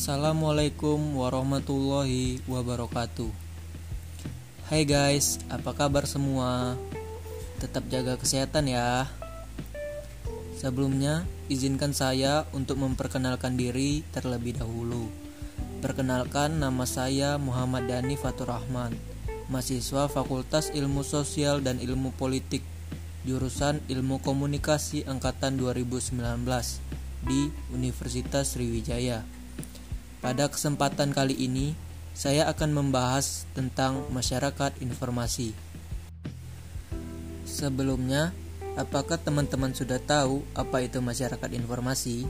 Assalamualaikum 0.00 0.96
warahmatullahi 1.12 2.40
wabarakatuh. 2.48 3.28
Hai 4.72 4.88
guys, 4.88 5.36
apa 5.52 5.76
kabar 5.76 6.08
semua? 6.08 6.72
Tetap 7.60 7.84
jaga 7.92 8.16
kesehatan 8.16 8.72
ya. 8.72 9.12
Sebelumnya, 10.56 11.28
izinkan 11.52 11.92
saya 11.92 12.48
untuk 12.56 12.80
memperkenalkan 12.80 13.60
diri 13.60 14.00
terlebih 14.08 14.56
dahulu. 14.56 15.12
Perkenalkan 15.84 16.64
nama 16.64 16.88
saya 16.88 17.36
Muhammad 17.36 17.84
Dani 17.84 18.16
Fatur 18.16 18.56
Rahman, 18.56 18.96
mahasiswa 19.52 20.08
Fakultas 20.08 20.72
Ilmu 20.72 21.04
Sosial 21.04 21.60
dan 21.60 21.76
Ilmu 21.76 22.16
Politik, 22.16 22.64
jurusan 23.28 23.84
Ilmu 23.84 24.24
Komunikasi 24.24 25.04
angkatan 25.04 25.60
2019 25.60 26.16
di 27.28 27.52
Universitas 27.76 28.56
Sriwijaya. 28.56 29.39
Pada 30.20 30.52
kesempatan 30.52 31.16
kali 31.16 31.32
ini, 31.32 31.72
saya 32.12 32.44
akan 32.52 32.76
membahas 32.76 33.48
tentang 33.56 34.04
masyarakat 34.12 34.76
informasi. 34.84 35.56
Sebelumnya, 37.48 38.36
apakah 38.76 39.16
teman-teman 39.16 39.72
sudah 39.72 39.96
tahu 39.96 40.44
apa 40.52 40.84
itu 40.84 41.00
masyarakat 41.00 41.50
informasi? 41.56 42.28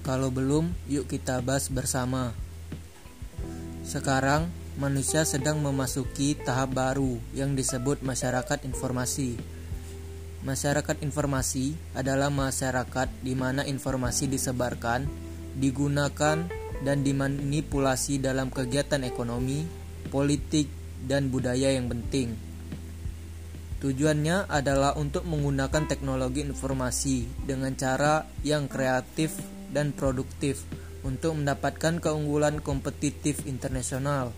Kalau 0.00 0.32
belum, 0.32 0.72
yuk 0.88 1.04
kita 1.04 1.44
bahas 1.44 1.68
bersama. 1.68 2.32
Sekarang, 3.84 4.48
manusia 4.80 5.28
sedang 5.28 5.60
memasuki 5.60 6.32
tahap 6.32 6.72
baru 6.72 7.20
yang 7.36 7.52
disebut 7.52 8.00
masyarakat 8.00 8.64
informasi. 8.64 9.36
Masyarakat 10.48 11.04
informasi 11.04 11.76
adalah 11.92 12.32
masyarakat 12.32 13.12
di 13.20 13.36
mana 13.36 13.68
informasi 13.68 14.24
disebarkan 14.32 15.28
digunakan 15.56 16.46
dan 16.80 16.98
dimanipulasi 17.04 18.22
dalam 18.22 18.48
kegiatan 18.48 19.02
ekonomi, 19.04 19.66
politik, 20.08 20.68
dan 21.04 21.32
budaya 21.32 21.72
yang 21.72 21.88
penting. 21.88 22.36
Tujuannya 23.80 24.44
adalah 24.52 24.92
untuk 25.00 25.24
menggunakan 25.24 25.88
teknologi 25.88 26.44
informasi 26.44 27.48
dengan 27.48 27.72
cara 27.72 28.28
yang 28.44 28.68
kreatif 28.68 29.40
dan 29.72 29.96
produktif 29.96 30.68
untuk 31.00 31.32
mendapatkan 31.40 31.96
keunggulan 31.96 32.60
kompetitif 32.60 33.48
internasional. 33.48 34.36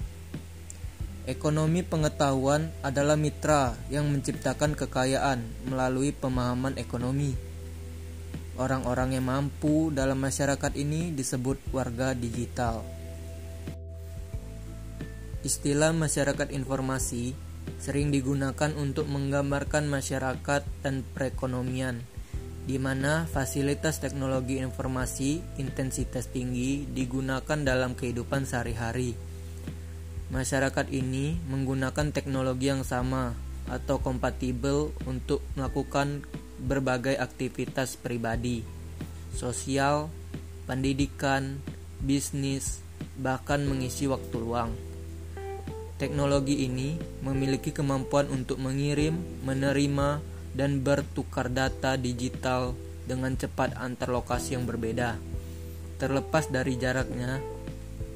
Ekonomi 1.27 1.83
pengetahuan 1.87 2.71
adalah 2.87 3.19
mitra 3.19 3.75
yang 3.91 4.11
menciptakan 4.11 4.79
kekayaan 4.79 5.43
melalui 5.67 6.15
pemahaman 6.15 6.79
ekonomi. 6.79 7.52
Orang-orang 8.61 9.17
yang 9.17 9.33
mampu 9.33 9.89
dalam 9.89 10.21
masyarakat 10.21 10.77
ini 10.77 11.09
disebut 11.17 11.57
warga 11.73 12.13
digital. 12.13 12.85
Istilah 15.41 15.97
masyarakat 15.97 16.53
informasi 16.53 17.33
sering 17.81 18.13
digunakan 18.13 18.71
untuk 18.79 19.09
menggambarkan 19.09 19.89
masyarakat 19.89 20.63
dan 20.85 21.03
perekonomian, 21.17 22.05
di 22.69 22.79
mana 22.79 23.27
fasilitas 23.27 23.99
teknologi 23.99 24.63
informasi 24.63 25.43
intensitas 25.59 26.31
tinggi 26.31 26.87
digunakan 26.87 27.59
dalam 27.59 27.99
kehidupan 27.99 28.47
sehari-hari. 28.47 29.19
Masyarakat 30.31 30.87
ini 30.95 31.41
menggunakan 31.51 32.15
teknologi 32.15 32.71
yang 32.71 32.87
sama 32.87 33.35
atau 33.67 33.99
kompatibel 33.99 34.95
untuk 35.09 35.43
melakukan 35.59 36.23
berbagai 36.63 37.19
aktivitas 37.19 37.99
pribadi, 37.99 38.63
sosial, 39.35 40.07
pendidikan, 40.65 41.59
bisnis, 41.99 42.81
bahkan 43.19 43.67
mengisi 43.67 44.07
waktu 44.07 44.37
luang. 44.39 44.71
Teknologi 45.99 46.67
ini 46.67 46.99
memiliki 47.23 47.71
kemampuan 47.71 48.27
untuk 48.31 48.59
mengirim, 48.59 49.15
menerima, 49.47 50.19
dan 50.53 50.83
bertukar 50.83 51.49
data 51.49 51.95
digital 51.95 52.75
dengan 53.07 53.35
cepat 53.35 53.79
antar 53.79 54.11
lokasi 54.11 54.59
yang 54.59 54.67
berbeda. 54.67 55.19
Terlepas 55.99 56.51
dari 56.51 56.75
jaraknya, 56.75 57.39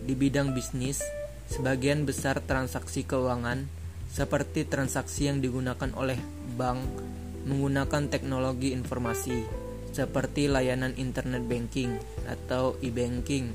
di 0.02 0.14
bidang 0.14 0.50
bisnis, 0.54 1.02
sebagian 1.50 2.02
besar 2.02 2.42
transaksi 2.42 3.06
keuangan 3.06 3.66
seperti 4.10 4.66
transaksi 4.66 5.30
yang 5.30 5.38
digunakan 5.38 5.90
oleh 5.94 6.18
bank 6.58 6.82
menggunakan 7.46 8.10
teknologi 8.10 8.74
informasi 8.74 9.46
seperti 9.94 10.50
layanan 10.50 10.92
internet 10.98 11.46
banking 11.48 11.96
atau 12.28 12.76
e-banking 12.84 13.54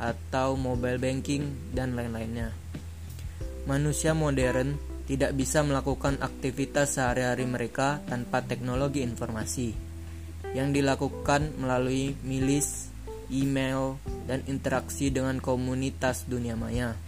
atau 0.00 0.58
mobile 0.58 0.98
banking 0.98 1.70
dan 1.70 1.94
lain-lainnya. 1.94 2.50
Manusia 3.70 4.16
modern 4.16 4.74
tidak 5.06 5.38
bisa 5.38 5.62
melakukan 5.62 6.18
aktivitas 6.18 6.98
sehari-hari 6.98 7.46
mereka 7.46 8.02
tanpa 8.10 8.42
teknologi 8.42 9.06
informasi 9.06 9.70
yang 10.56 10.74
dilakukan 10.74 11.54
melalui 11.62 12.18
milis, 12.26 12.90
email, 13.30 14.00
dan 14.26 14.42
interaksi 14.50 15.14
dengan 15.14 15.38
komunitas 15.38 16.26
dunia 16.26 16.58
maya. 16.58 16.98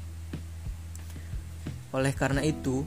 Oleh 1.91 2.15
karena 2.15 2.45
itu, 2.45 2.87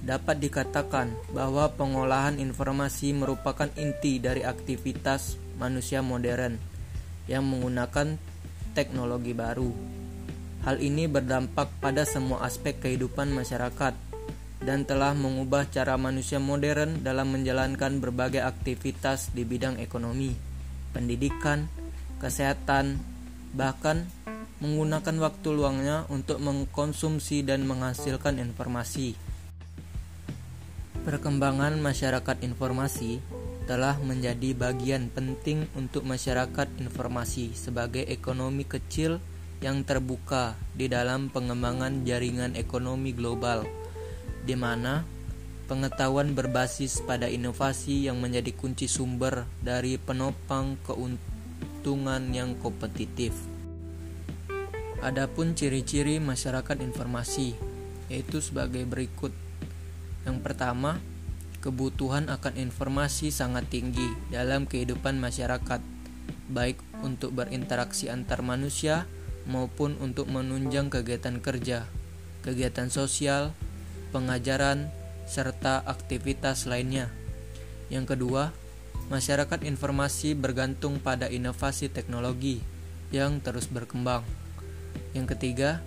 dapat 0.00 0.40
dikatakan 0.40 1.12
bahwa 1.36 1.68
pengolahan 1.76 2.40
informasi 2.40 3.12
merupakan 3.12 3.68
inti 3.76 4.16
dari 4.16 4.40
aktivitas 4.40 5.36
manusia 5.60 6.00
modern 6.00 6.56
yang 7.28 7.44
menggunakan 7.44 8.16
teknologi 8.72 9.36
baru. 9.36 9.70
Hal 10.64 10.80
ini 10.80 11.08
berdampak 11.08 11.72
pada 11.80 12.04
semua 12.04 12.44
aspek 12.44 12.76
kehidupan 12.80 13.32
masyarakat 13.32 13.96
dan 14.60 14.84
telah 14.84 15.16
mengubah 15.16 15.68
cara 15.72 15.96
manusia 15.96 16.36
modern 16.36 17.00
dalam 17.00 17.32
menjalankan 17.32 17.96
berbagai 17.96 18.44
aktivitas 18.44 19.32
di 19.32 19.48
bidang 19.48 19.80
ekonomi, 19.80 20.36
pendidikan, 20.92 21.64
kesehatan, 22.20 23.00
bahkan 23.56 24.04
menggunakan 24.60 25.16
waktu 25.16 25.48
luangnya 25.56 26.04
untuk 26.12 26.36
mengkonsumsi 26.44 27.40
dan 27.40 27.64
menghasilkan 27.64 28.36
informasi. 28.36 29.29
Perkembangan 31.00 31.80
masyarakat 31.80 32.44
informasi 32.44 33.24
telah 33.64 33.96
menjadi 34.04 34.52
bagian 34.52 35.08
penting 35.08 35.64
untuk 35.72 36.04
masyarakat 36.04 36.68
informasi 36.76 37.56
sebagai 37.56 38.04
ekonomi 38.04 38.68
kecil 38.68 39.16
yang 39.64 39.80
terbuka 39.80 40.60
di 40.76 40.92
dalam 40.92 41.32
pengembangan 41.32 42.04
jaringan 42.04 42.52
ekonomi 42.52 43.16
global, 43.16 43.64
di 44.44 44.52
mana 44.52 45.00
pengetahuan 45.72 46.36
berbasis 46.36 47.00
pada 47.00 47.32
inovasi 47.32 48.04
yang 48.04 48.20
menjadi 48.20 48.52
kunci 48.52 48.84
sumber 48.84 49.48
dari 49.64 49.96
penopang 49.96 50.76
keuntungan 50.84 52.28
yang 52.28 52.60
kompetitif. 52.60 53.32
Adapun 55.00 55.56
ciri-ciri 55.56 56.20
masyarakat 56.20 56.76
informasi 56.84 57.56
yaitu 58.12 58.44
sebagai 58.44 58.84
berikut 58.84 59.32
yang 60.28 60.44
pertama, 60.44 61.00
kebutuhan 61.64 62.28
akan 62.28 62.56
informasi 62.56 63.32
sangat 63.32 63.68
tinggi 63.68 64.08
dalam 64.32 64.64
kehidupan 64.68 65.20
masyarakat, 65.20 65.80
baik 66.52 66.80
untuk 67.00 67.36
berinteraksi 67.36 68.12
antar 68.12 68.44
manusia 68.44 69.08
maupun 69.48 69.96
untuk 70.00 70.28
menunjang 70.28 70.92
kegiatan 70.92 71.40
kerja, 71.40 71.88
kegiatan 72.44 72.92
sosial, 72.92 73.56
pengajaran, 74.12 74.92
serta 75.28 75.80
aktivitas 75.86 76.66
lainnya. 76.68 77.08
Yang 77.88 78.16
kedua, 78.16 78.52
masyarakat 79.08 79.66
informasi 79.66 80.38
bergantung 80.38 81.02
pada 81.02 81.26
inovasi 81.26 81.90
teknologi 81.90 82.62
yang 83.10 83.42
terus 83.42 83.66
berkembang. 83.66 84.22
Yang 85.14 85.34
ketiga, 85.34 85.82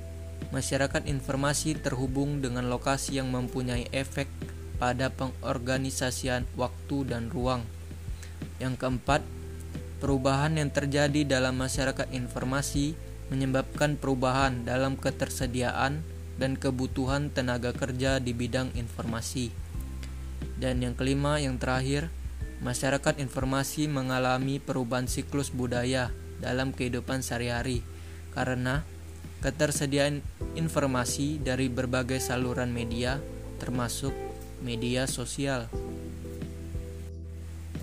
masyarakat 0.52 1.08
informasi 1.08 1.80
terhubung 1.80 2.44
dengan 2.44 2.68
lokasi 2.68 3.22
yang 3.22 3.32
mempunyai 3.32 3.88
efek 3.94 4.28
pada 4.82 5.14
pengorganisasian 5.14 6.44
waktu 6.60 6.98
dan 7.08 7.32
ruang. 7.32 7.64
Yang 8.60 8.84
keempat, 8.84 9.22
perubahan 10.04 10.60
yang 10.60 10.74
terjadi 10.74 11.24
dalam 11.24 11.56
masyarakat 11.56 12.12
informasi 12.12 12.98
menyebabkan 13.32 13.96
perubahan 13.96 14.68
dalam 14.68 15.00
ketersediaan 15.00 16.04
dan 16.36 16.60
kebutuhan 16.60 17.32
tenaga 17.32 17.72
kerja 17.72 18.20
di 18.20 18.36
bidang 18.36 18.74
informasi. 18.76 19.54
Dan 20.60 20.84
yang 20.84 20.98
kelima, 20.98 21.40
yang 21.40 21.56
terakhir, 21.62 22.12
masyarakat 22.60 23.20
informasi 23.20 23.88
mengalami 23.88 24.60
perubahan 24.60 25.08
siklus 25.08 25.52
budaya 25.52 26.12
dalam 26.44 26.76
kehidupan 26.76 27.24
sehari-hari 27.24 27.84
karena 28.34 28.84
ketersediaan 29.44 30.24
informasi 30.56 31.44
dari 31.44 31.68
berbagai 31.68 32.24
saluran 32.24 32.72
media, 32.72 33.20
termasuk 33.60 34.16
media 34.64 35.04
sosial. 35.04 35.68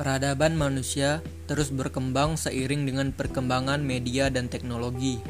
Peradaban 0.00 0.56
manusia 0.56 1.20
terus 1.44 1.68
berkembang 1.68 2.40
seiring 2.40 2.88
dengan 2.88 3.12
perkembangan 3.12 3.84
media 3.84 4.32
dan 4.32 4.48
teknologi. 4.48 5.20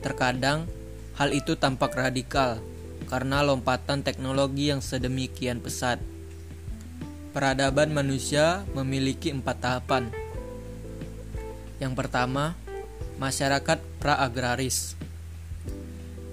Terkadang, 0.00 0.64
hal 1.20 1.36
itu 1.36 1.60
tampak 1.60 1.92
radikal 1.92 2.56
karena 3.04 3.44
lompatan 3.44 4.00
teknologi 4.00 4.72
yang 4.72 4.80
sedemikian 4.80 5.60
pesat. 5.60 6.00
Peradaban 7.36 7.92
manusia 7.92 8.64
memiliki 8.72 9.28
empat 9.28 9.60
tahapan. 9.60 10.08
Yang 11.76 11.92
pertama, 11.92 12.56
masyarakat 13.20 13.76
pra-agraris. 14.00 14.95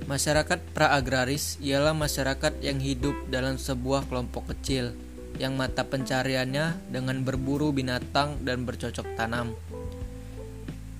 Masyarakat 0.03 0.59
pra-agraris 0.75 1.55
ialah 1.63 1.95
masyarakat 1.95 2.59
yang 2.59 2.83
hidup 2.83 3.15
dalam 3.31 3.55
sebuah 3.55 4.03
kelompok 4.11 4.51
kecil 4.51 4.91
yang 5.39 5.55
mata 5.55 5.87
pencariannya 5.87 6.91
dengan 6.91 7.23
berburu 7.23 7.71
binatang 7.71 8.43
dan 8.43 8.67
bercocok 8.67 9.15
tanam. 9.15 9.55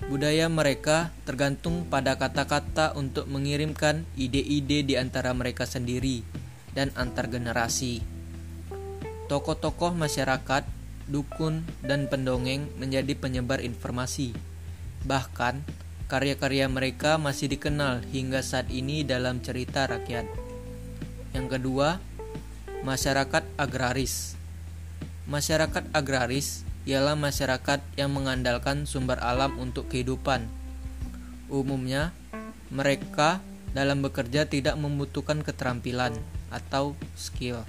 Budaya 0.07 0.47
mereka 0.47 1.11
tergantung 1.27 1.83
pada 1.88 2.15
kata-kata 2.15 2.95
untuk 2.95 3.27
mengirimkan 3.27 4.07
ide-ide 4.15 4.88
di 4.88 4.95
antara 4.95 5.35
mereka 5.35 5.67
sendiri 5.67 6.23
dan 6.71 6.91
antar 6.95 7.27
generasi. 7.27 8.03
Tokoh-tokoh 9.27 9.95
masyarakat, 9.95 10.63
dukun, 11.07 11.63
dan 11.83 12.07
pendongeng 12.07 12.67
menjadi 12.79 13.15
penyebar 13.15 13.63
informasi. 13.63 14.35
Bahkan, 15.07 15.82
karya-karya 16.13 16.69
mereka 16.69 17.18
masih 17.18 17.50
dikenal 17.50 18.06
hingga 18.13 18.45
saat 18.45 18.69
ini 18.69 19.01
dalam 19.01 19.42
cerita 19.42 19.89
rakyat. 19.89 20.30
Yang 21.33 21.57
kedua, 21.57 21.98
Masyarakat 22.83 23.48
agraris 23.56 24.36
Masyarakat 25.24 25.88
agraris 25.95 26.68
ialah 26.83 27.15
masyarakat 27.15 27.80
yang 27.95 28.12
mengandalkan 28.12 28.83
sumber 28.83 29.24
alam 29.24 29.56
untuk 29.56 29.88
kehidupan. 29.88 30.51
Umumnya, 31.48 32.12
mereka 32.68 33.39
dalam 33.71 34.04
bekerja 34.04 34.51
tidak 34.51 34.75
membutuhkan 34.75 35.48
keterampilan 35.48 36.12
atau 36.51 36.92
skill. 37.15 37.63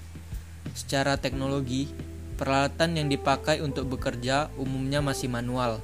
Secara 0.74 1.14
teknologi, 1.14 1.86
peralatan 2.34 2.98
yang 2.98 3.06
dipakai 3.06 3.62
untuk 3.62 3.86
bekerja 3.94 4.50
umumnya 4.58 4.98
masih 4.98 5.30
manual. 5.30 5.78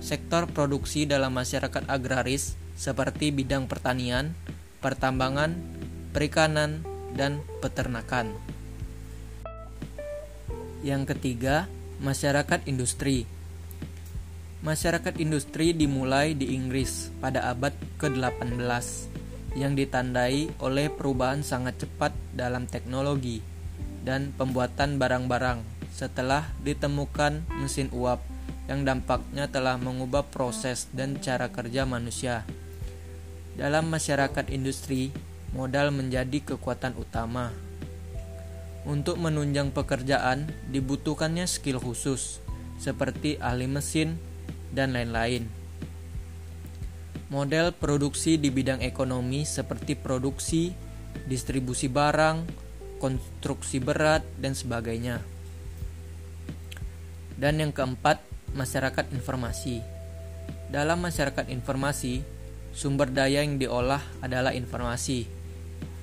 Sektor 0.00 0.48
produksi 0.48 1.04
dalam 1.04 1.36
masyarakat 1.36 1.84
agraris 1.84 2.56
seperti 2.72 3.28
bidang 3.36 3.68
pertanian, 3.68 4.32
pertambangan, 4.80 5.52
perikanan, 6.16 6.80
dan 7.12 7.44
peternakan. 7.60 8.32
Yang 10.80 11.12
ketiga, 11.12 11.68
masyarakat 12.00 12.64
industri. 12.64 13.28
Masyarakat 14.64 15.20
industri 15.20 15.76
dimulai 15.76 16.32
di 16.32 16.56
Inggris 16.56 17.12
pada 17.20 17.52
abad 17.52 17.76
ke-18 18.00 18.56
yang 19.60 19.76
ditandai 19.76 20.48
oleh 20.64 20.88
perubahan 20.88 21.44
sangat 21.44 21.84
cepat 21.84 22.16
dalam 22.32 22.64
teknologi 22.64 23.44
dan 24.00 24.32
pembuatan 24.32 24.96
barang-barang 24.96 25.60
setelah 25.92 26.48
ditemukan 26.64 27.44
mesin 27.60 27.92
uap 27.92 28.24
yang 28.70 28.86
dampaknya 28.86 29.50
telah 29.50 29.74
mengubah 29.82 30.30
proses 30.30 30.86
dan 30.94 31.18
cara 31.18 31.50
kerja 31.50 31.82
manusia. 31.82 32.46
Dalam 33.58 33.90
masyarakat 33.90 34.46
industri, 34.54 35.10
modal 35.50 35.90
menjadi 35.90 36.54
kekuatan 36.54 36.94
utama. 36.94 37.50
Untuk 38.86 39.18
menunjang 39.18 39.74
pekerjaan 39.74 40.54
dibutuhkannya 40.70 41.50
skill 41.50 41.82
khusus 41.82 42.38
seperti 42.78 43.42
ahli 43.42 43.66
mesin 43.66 44.22
dan 44.70 44.94
lain-lain. 44.94 45.50
Model 47.26 47.74
produksi 47.74 48.38
di 48.38 48.54
bidang 48.54 48.86
ekonomi 48.86 49.42
seperti 49.42 49.98
produksi, 49.98 50.70
distribusi 51.26 51.90
barang, 51.90 52.46
konstruksi 53.02 53.82
berat, 53.82 54.22
dan 54.38 54.54
sebagainya. 54.54 55.22
Dan 57.34 57.58
yang 57.62 57.74
keempat, 57.74 58.29
masyarakat 58.56 59.10
informasi. 59.14 59.82
Dalam 60.70 61.02
masyarakat 61.02 61.50
informasi, 61.50 62.22
sumber 62.70 63.10
daya 63.10 63.42
yang 63.42 63.58
diolah 63.58 64.02
adalah 64.22 64.54
informasi 64.54 65.40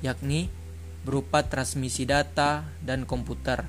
yakni 0.01 0.49
berupa 1.01 1.41
transmisi 1.45 2.03
data 2.05 2.67
dan 2.83 3.07
komputer. 3.07 3.65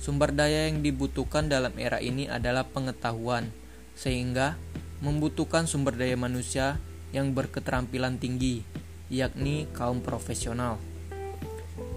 Sumber 0.00 0.32
daya 0.32 0.70
yang 0.70 0.80
dibutuhkan 0.80 1.50
dalam 1.50 1.76
era 1.76 2.00
ini 2.00 2.24
adalah 2.24 2.64
pengetahuan, 2.64 3.52
sehingga 3.92 4.56
membutuhkan 5.04 5.68
sumber 5.68 5.92
daya 5.98 6.16
manusia 6.16 6.80
yang 7.12 7.36
berketerampilan 7.36 8.16
tinggi, 8.16 8.64
yakni 9.12 9.68
kaum 9.76 10.00
profesional. 10.00 10.80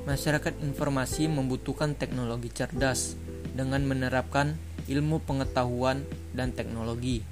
Masyarakat 0.04 0.60
informasi 0.60 1.32
membutuhkan 1.32 1.96
teknologi 1.96 2.52
cerdas 2.52 3.16
dengan 3.56 3.88
menerapkan 3.88 4.60
ilmu 4.88 5.24
pengetahuan 5.24 6.04
dan 6.36 6.52
teknologi. 6.52 7.24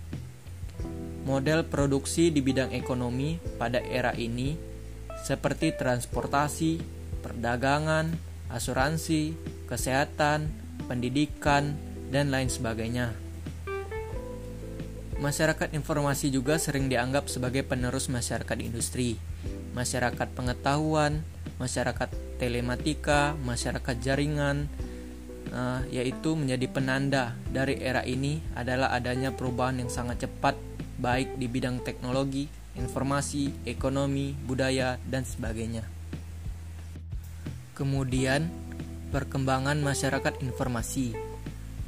Model 1.22 1.68
produksi 1.68 2.34
di 2.34 2.42
bidang 2.42 2.74
ekonomi 2.74 3.38
pada 3.62 3.78
era 3.78 4.12
ini 4.18 4.58
seperti 5.22 5.78
transportasi, 5.78 6.82
perdagangan, 7.22 8.10
asuransi, 8.50 9.38
kesehatan, 9.70 10.50
pendidikan, 10.90 11.78
dan 12.12 12.34
lain 12.34 12.50
sebagainya. 12.50 13.14
Masyarakat 15.22 15.78
informasi 15.78 16.34
juga 16.34 16.58
sering 16.58 16.90
dianggap 16.90 17.30
sebagai 17.30 17.62
penerus 17.62 18.10
masyarakat 18.10 18.58
industri, 18.58 19.22
masyarakat 19.78 20.28
pengetahuan, 20.34 21.22
masyarakat 21.62 22.10
telematika, 22.42 23.38
masyarakat 23.46 23.96
jaringan, 24.02 24.66
uh, 25.52 25.84
yaitu 25.92 26.34
menjadi 26.34 26.68
penanda 26.72 27.24
dari 27.52 27.78
era 27.78 28.02
ini 28.08 28.42
adalah 28.56 28.96
adanya 28.96 29.36
perubahan 29.36 29.84
yang 29.84 29.92
sangat 29.92 30.26
cepat 30.26 30.56
baik 31.02 31.36
di 31.38 31.50
bidang 31.50 31.82
teknologi, 31.82 32.48
informasi, 32.78 33.68
ekonomi, 33.68 34.34
budaya, 34.34 35.02
dan 35.10 35.28
sebagainya. 35.28 35.84
Kemudian, 37.74 38.48
perkembangan 39.10 39.82
masyarakat 39.82 40.40
informasi. 40.46 41.18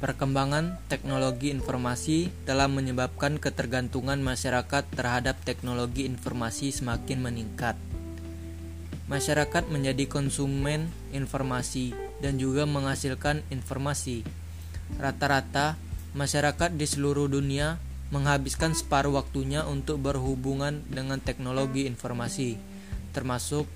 Perkembangan 0.02 0.76
teknologi 0.90 1.54
informasi 1.54 2.28
telah 2.44 2.68
menyebabkan 2.68 3.40
ketergantungan 3.40 4.20
masyarakat 4.20 4.84
terhadap 4.92 5.38
teknologi 5.46 6.04
informasi 6.04 6.74
semakin 6.74 7.24
meningkat. 7.24 7.78
Masyarakat 9.08 9.70
menjadi 9.70 10.04
konsumen 10.10 10.90
informasi 11.14 12.03
dan 12.24 12.40
juga 12.40 12.64
menghasilkan 12.64 13.44
informasi. 13.52 14.24
Rata-rata 14.96 15.76
masyarakat 16.16 16.72
di 16.72 16.88
seluruh 16.88 17.28
dunia 17.28 17.76
menghabiskan 18.08 18.72
separuh 18.72 19.20
waktunya 19.20 19.68
untuk 19.68 20.00
berhubungan 20.00 20.80
dengan 20.88 21.20
teknologi 21.20 21.84
informasi, 21.84 22.56
termasuk 23.12 23.68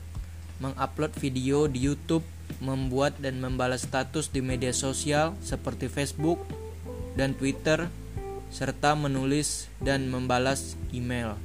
mengupload 0.65 1.13
video 1.21 1.69
di 1.69 1.85
YouTube, 1.85 2.25
membuat 2.65 3.21
dan 3.21 3.37
membalas 3.45 3.85
status 3.85 4.33
di 4.33 4.41
media 4.41 4.73
sosial 4.73 5.37
seperti 5.45 5.93
Facebook 5.93 6.41
dan 7.21 7.37
Twitter, 7.37 7.93
serta 8.49 8.97
menulis 8.97 9.69
dan 9.85 10.09
membalas 10.09 10.73
email. 10.97 11.37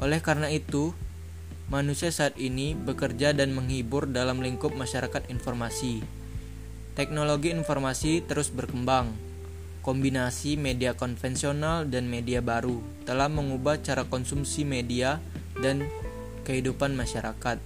Oleh 0.00 0.24
karena 0.24 0.48
itu, 0.48 0.96
manusia 1.70 2.10
saat 2.10 2.36
ini 2.36 2.76
bekerja 2.76 3.32
dan 3.32 3.54
menghibur 3.54 4.10
dalam 4.10 4.42
lingkup 4.42 4.74
masyarakat 4.74 5.30
informasi. 5.30 6.02
Teknologi 6.98 7.54
informasi 7.54 8.26
terus 8.26 8.50
berkembang, 8.50 9.14
Kombinasi 9.80 10.60
media 10.60 10.92
konvensional 10.92 11.88
dan 11.88 12.04
media 12.04 12.44
baru 12.44 12.84
telah 13.08 13.32
mengubah 13.32 13.80
cara 13.80 14.04
konsumsi 14.04 14.60
media 14.60 15.24
dan 15.56 15.88
kehidupan 16.44 16.92
masyarakat. 16.92 17.56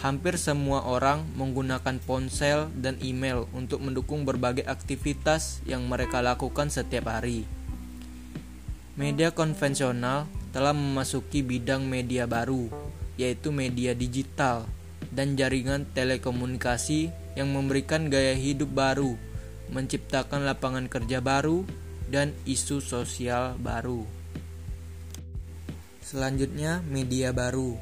Hampir 0.00 0.40
semua 0.40 0.80
orang 0.88 1.28
menggunakan 1.36 2.00
ponsel 2.00 2.72
dan 2.72 2.96
email 3.04 3.44
untuk 3.52 3.84
mendukung 3.84 4.24
berbagai 4.24 4.64
aktivitas 4.64 5.60
yang 5.68 5.84
mereka 5.84 6.24
lakukan 6.24 6.72
setiap 6.72 7.12
hari. 7.12 7.44
Media 8.96 9.36
konvensional 9.36 10.24
telah 10.50 10.74
memasuki 10.74 11.42
bidang 11.42 11.86
media 11.86 12.26
baru, 12.26 12.70
yaitu 13.16 13.54
media 13.54 13.94
digital 13.94 14.66
dan 15.10 15.34
jaringan 15.34 15.86
telekomunikasi 15.94 17.10
yang 17.34 17.50
memberikan 17.54 18.10
gaya 18.10 18.34
hidup 18.34 18.70
baru 18.70 19.14
menciptakan 19.70 20.44
lapangan 20.44 20.90
kerja 20.90 21.22
baru, 21.22 21.62
dan 22.10 22.34
isu 22.42 22.82
sosial 22.82 23.54
baru. 23.62 24.02
Selanjutnya, 26.02 26.82
media 26.90 27.30
baru. 27.30 27.78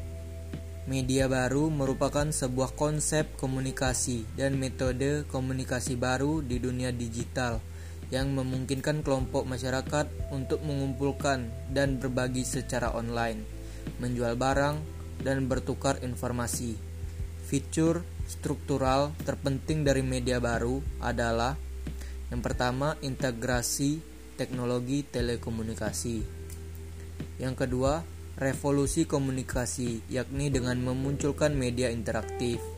Media 0.85 1.29
baru 1.29 1.73
merupakan 1.73 2.29
sebuah 2.29 2.77
konsep 2.77 3.29
komunikasi 3.41 4.25
dan 4.37 4.57
metode 4.57 5.25
komunikasi 5.29 5.97
baru 6.01 6.41
di 6.41 6.57
dunia 6.61 6.93
digital 6.93 7.61
yang 8.09 8.33
memungkinkan 8.33 9.05
kelompok 9.05 9.45
masyarakat 9.45 10.09
untuk 10.33 10.65
mengumpulkan 10.65 11.49
dan 11.69 12.01
berbagi 12.01 12.45
secara 12.45 12.97
online, 12.97 13.45
menjual 14.01 14.37
barang, 14.37 14.77
dan 15.21 15.45
bertukar 15.51 16.01
informasi. 16.01 16.79
Fitur 17.49 18.05
struktural 18.29 19.17
terpenting 19.25 19.85
dari 19.85 20.05
media 20.05 20.37
baru 20.37 20.81
adalah 21.01 21.57
yang 22.29 22.45
pertama 22.45 22.97
integrasi 23.01 24.05
teknologi 24.37 25.01
telekomunikasi. 25.09 26.21
Yang 27.41 27.55
kedua, 27.57 28.05
revolusi 28.39 29.09
komunikasi, 29.09 30.07
yakni 30.13 30.53
dengan 30.53 30.79
memunculkan 30.79 31.57
media 31.57 31.91
interaktif. 31.91 32.78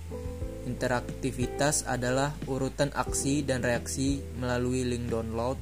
Interaktivitas 0.69 1.89
adalah 1.89 2.37
urutan 2.45 2.93
aksi 2.93 3.41
dan 3.47 3.65
reaksi 3.65 4.21
melalui 4.37 4.85
link 4.85 5.09
download 5.09 5.57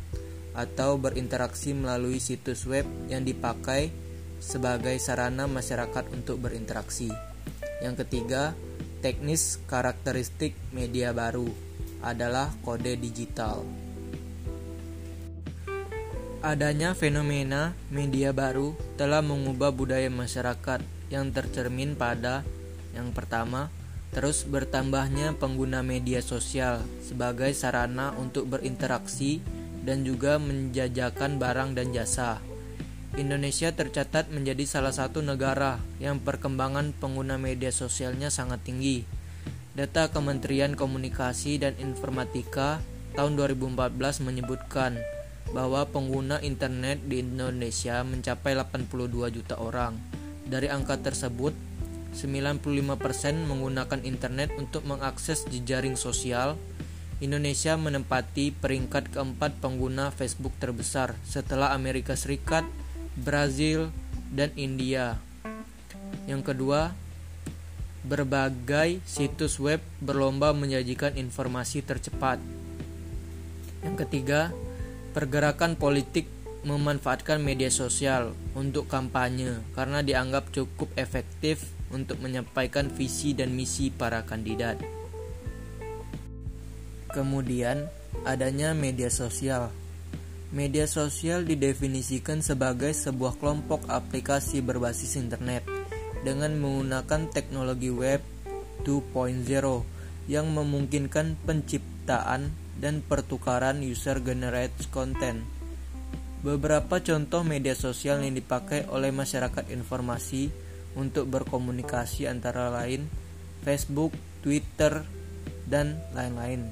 atau 0.59 0.99
berinteraksi 0.99 1.71
melalui 1.71 2.19
situs 2.19 2.67
web 2.67 2.83
yang 3.07 3.23
dipakai 3.23 3.95
sebagai 4.43 4.99
sarana 4.99 5.47
masyarakat 5.47 6.11
untuk 6.11 6.43
berinteraksi. 6.43 7.11
Yang 7.79 8.07
ketiga, 8.07 8.59
teknis 8.99 9.63
karakteristik 9.71 10.59
media 10.75 11.15
baru 11.15 11.47
adalah 12.03 12.51
kode 12.67 12.99
digital. 12.99 13.63
Adanya 16.39 16.95
fenomena 16.95 17.75
media 17.91 18.31
baru 18.31 18.75
telah 18.95 19.23
mengubah 19.23 19.75
budaya 19.75 20.07
masyarakat 20.07 20.83
yang 21.11 21.35
tercermin 21.35 21.99
pada 21.99 22.47
yang 22.95 23.11
pertama, 23.11 23.71
Terus 24.09 24.49
bertambahnya 24.49 25.37
pengguna 25.37 25.85
media 25.85 26.25
sosial 26.25 26.81
sebagai 27.05 27.53
sarana 27.53 28.17
untuk 28.17 28.49
berinteraksi 28.49 29.45
dan 29.85 30.05
juga 30.05 30.41
menjajakan 30.41 31.37
barang 31.37 31.77
dan 31.77 31.93
jasa. 31.93 32.41
Indonesia 33.17 33.73
tercatat 33.73 34.29
menjadi 34.29 34.65
salah 34.69 34.93
satu 34.93 35.25
negara 35.25 35.81
yang 35.99 36.21
perkembangan 36.21 36.93
pengguna 36.97 37.41
media 37.41 37.73
sosialnya 37.73 38.29
sangat 38.29 38.63
tinggi. 38.65 39.03
Data 39.73 40.13
Kementerian 40.13 40.77
Komunikasi 40.77 41.63
dan 41.63 41.75
Informatika 41.81 42.83
tahun 43.17 43.39
2014 43.39 44.27
menyebutkan 44.27 45.01
bahwa 45.51 45.89
pengguna 45.89 46.39
internet 46.45 47.01
di 47.09 47.25
Indonesia 47.25 48.05
mencapai 48.05 48.53
82 48.53 49.33
juta 49.33 49.57
orang. 49.57 49.97
Dari 50.49 50.69
angka 50.69 51.01
tersebut, 51.01 51.57
95% 52.17 52.61
menggunakan 53.45 54.01
internet 54.05 54.55
untuk 54.57 54.85
mengakses 54.89 55.45
jejaring 55.49 55.95
sosial. 55.95 56.57
Indonesia 57.19 57.75
menempati 57.75 58.55
peringkat 58.55 59.11
keempat 59.11 59.59
pengguna 59.59 60.15
Facebook 60.15 60.55
terbesar 60.63 61.19
setelah 61.27 61.75
Amerika 61.75 62.15
Serikat, 62.15 62.63
Brazil, 63.19 63.91
dan 64.31 64.55
India. 64.55 65.19
Yang 66.31 66.55
kedua, 66.55 66.95
berbagai 68.07 69.03
situs 69.03 69.59
web 69.59 69.83
berlomba 69.99 70.55
menyajikan 70.55 71.19
informasi 71.19 71.83
tercepat. 71.83 72.39
Yang 73.83 74.07
ketiga, 74.07 74.55
pergerakan 75.13 75.75
politik 75.75 76.31
memanfaatkan 76.63 77.39
media 77.43 77.71
sosial 77.71 78.35
untuk 78.55 78.91
kampanye 78.91 79.63
karena 79.75 80.03
dianggap 80.03 80.51
cukup 80.51 80.91
efektif 80.99 81.78
untuk 81.95 82.21
menyampaikan 82.21 82.93
visi 82.93 83.33
dan 83.33 83.53
misi 83.57 83.89
para 83.89 84.25
kandidat. 84.25 84.81
Kemudian, 87.09 87.89
adanya 88.29 88.77
media 88.77 89.09
sosial. 89.09 89.73
Media 90.49 90.89
sosial 90.89 91.45
didefinisikan 91.45 92.41
sebagai 92.41 92.93
sebuah 92.97 93.37
kelompok 93.37 93.85
aplikasi 93.89 94.65
berbasis 94.65 95.21
internet 95.21 95.65
dengan 96.25 96.57
menggunakan 96.57 97.29
teknologi 97.29 97.93
web 97.93 98.25
2.0 98.85 99.45
yang 100.29 100.47
memungkinkan 100.53 101.37
penciptaan 101.45 102.53
dan 102.79 103.01
pertukaran 103.05 103.81
user 103.85 104.21
generated 104.21 104.89
content. 104.93 105.45
Beberapa 106.39 107.03
contoh 107.03 107.43
media 107.43 107.75
sosial 107.75 108.23
yang 108.23 108.39
dipakai 108.39 108.87
oleh 108.89 109.11
masyarakat 109.11 109.75
informasi 109.75 110.68
untuk 110.99 111.31
berkomunikasi 111.31 112.27
antara 112.27 112.75
lain 112.75 113.07
Facebook, 113.63 114.11
Twitter, 114.43 115.07
dan 115.71 116.03
lain-lain. 116.17 116.67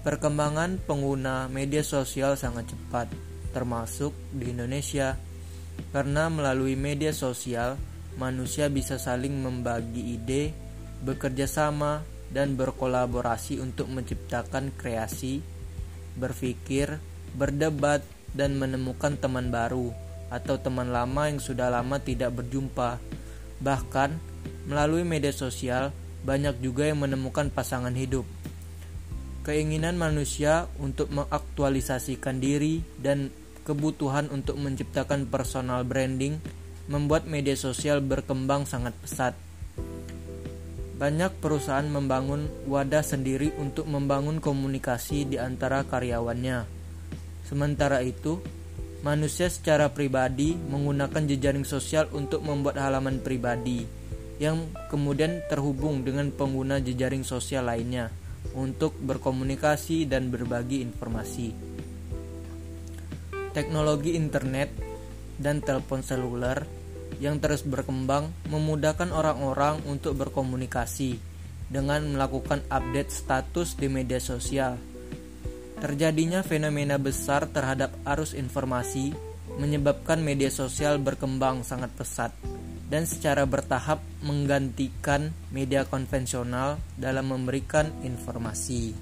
Perkembangan 0.00 0.80
pengguna 0.82 1.46
media 1.52 1.84
sosial 1.84 2.34
sangat 2.34 2.72
cepat, 2.72 3.12
termasuk 3.52 4.16
di 4.32 4.50
Indonesia, 4.50 5.14
karena 5.92 6.32
melalui 6.32 6.74
media 6.74 7.12
sosial 7.12 7.76
manusia 8.16 8.72
bisa 8.72 8.96
saling 8.96 9.38
membagi 9.38 10.16
ide, 10.16 10.56
bekerja 11.04 11.44
sama, 11.44 12.02
dan 12.32 12.56
berkolaborasi 12.56 13.60
untuk 13.60 13.90
menciptakan 13.92 14.72
kreasi, 14.78 15.44
berpikir, 16.16 16.96
berdebat, 17.36 18.00
dan 18.30 18.56
menemukan 18.56 19.18
teman 19.18 19.50
baru 19.50 19.90
atau 20.30 20.56
teman 20.62 20.94
lama 20.94 21.26
yang 21.26 21.42
sudah 21.42 21.66
lama 21.68 21.98
tidak 21.98 22.30
berjumpa 22.38 23.02
Bahkan, 23.60 24.10
melalui 24.68 25.04
media 25.04 25.32
sosial, 25.32 25.92
banyak 26.24 26.60
juga 26.60 26.88
yang 26.88 27.00
menemukan 27.00 27.48
pasangan 27.48 27.92
hidup. 27.96 28.24
Keinginan 29.40 29.96
manusia 29.96 30.68
untuk 30.76 31.08
mengaktualisasikan 31.12 32.40
diri 32.40 32.84
dan 33.00 33.32
kebutuhan 33.64 34.28
untuk 34.28 34.60
menciptakan 34.60 35.28
personal 35.28 35.84
branding 35.84 36.40
membuat 36.90 37.24
media 37.24 37.56
sosial 37.56 38.04
berkembang 38.04 38.66
sangat 38.66 38.92
pesat. 39.00 39.32
Banyak 41.00 41.40
perusahaan 41.40 41.86
membangun 41.88 42.50
wadah 42.68 43.00
sendiri 43.00 43.56
untuk 43.56 43.88
membangun 43.88 44.36
komunikasi 44.44 45.24
di 45.24 45.40
antara 45.40 45.80
karyawannya. 45.88 46.68
Sementara 47.48 48.04
itu, 48.04 48.44
Manusia 49.00 49.48
secara 49.48 49.88
pribadi 49.88 50.52
menggunakan 50.52 51.24
jejaring 51.24 51.64
sosial 51.64 52.12
untuk 52.12 52.44
membuat 52.44 52.76
halaman 52.76 53.24
pribadi 53.24 53.88
yang 54.36 54.68
kemudian 54.92 55.40
terhubung 55.48 56.04
dengan 56.04 56.28
pengguna 56.28 56.84
jejaring 56.84 57.24
sosial 57.24 57.64
lainnya 57.72 58.12
untuk 58.52 58.92
berkomunikasi 59.00 60.04
dan 60.04 60.28
berbagi 60.28 60.84
informasi. 60.84 61.48
Teknologi 63.56 64.20
internet 64.20 64.68
dan 65.40 65.64
telepon 65.64 66.04
seluler 66.04 66.68
yang 67.24 67.40
terus 67.40 67.64
berkembang 67.64 68.28
memudahkan 68.52 69.16
orang-orang 69.16 69.80
untuk 69.88 70.12
berkomunikasi 70.20 71.16
dengan 71.72 72.04
melakukan 72.04 72.60
update 72.68 73.08
status 73.08 73.80
di 73.80 73.88
media 73.88 74.20
sosial 74.20 74.89
Terjadinya 75.80 76.44
fenomena 76.44 77.00
besar 77.00 77.48
terhadap 77.48 77.96
arus 78.04 78.36
informasi 78.36 79.16
menyebabkan 79.56 80.20
media 80.20 80.52
sosial 80.52 81.00
berkembang 81.00 81.64
sangat 81.64 81.88
pesat 81.96 82.36
dan 82.92 83.08
secara 83.08 83.48
bertahap 83.48 84.04
menggantikan 84.20 85.32
media 85.48 85.88
konvensional 85.88 86.76
dalam 87.00 87.32
memberikan 87.32 87.88
informasi. 88.04 88.92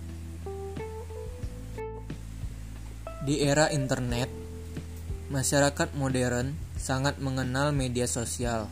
Di 3.27 3.43
era 3.43 3.69
internet, 3.75 4.31
masyarakat 5.35 5.99
modern 5.99 6.55
sangat 6.79 7.19
mengenal 7.19 7.75
media 7.75 8.07
sosial. 8.07 8.71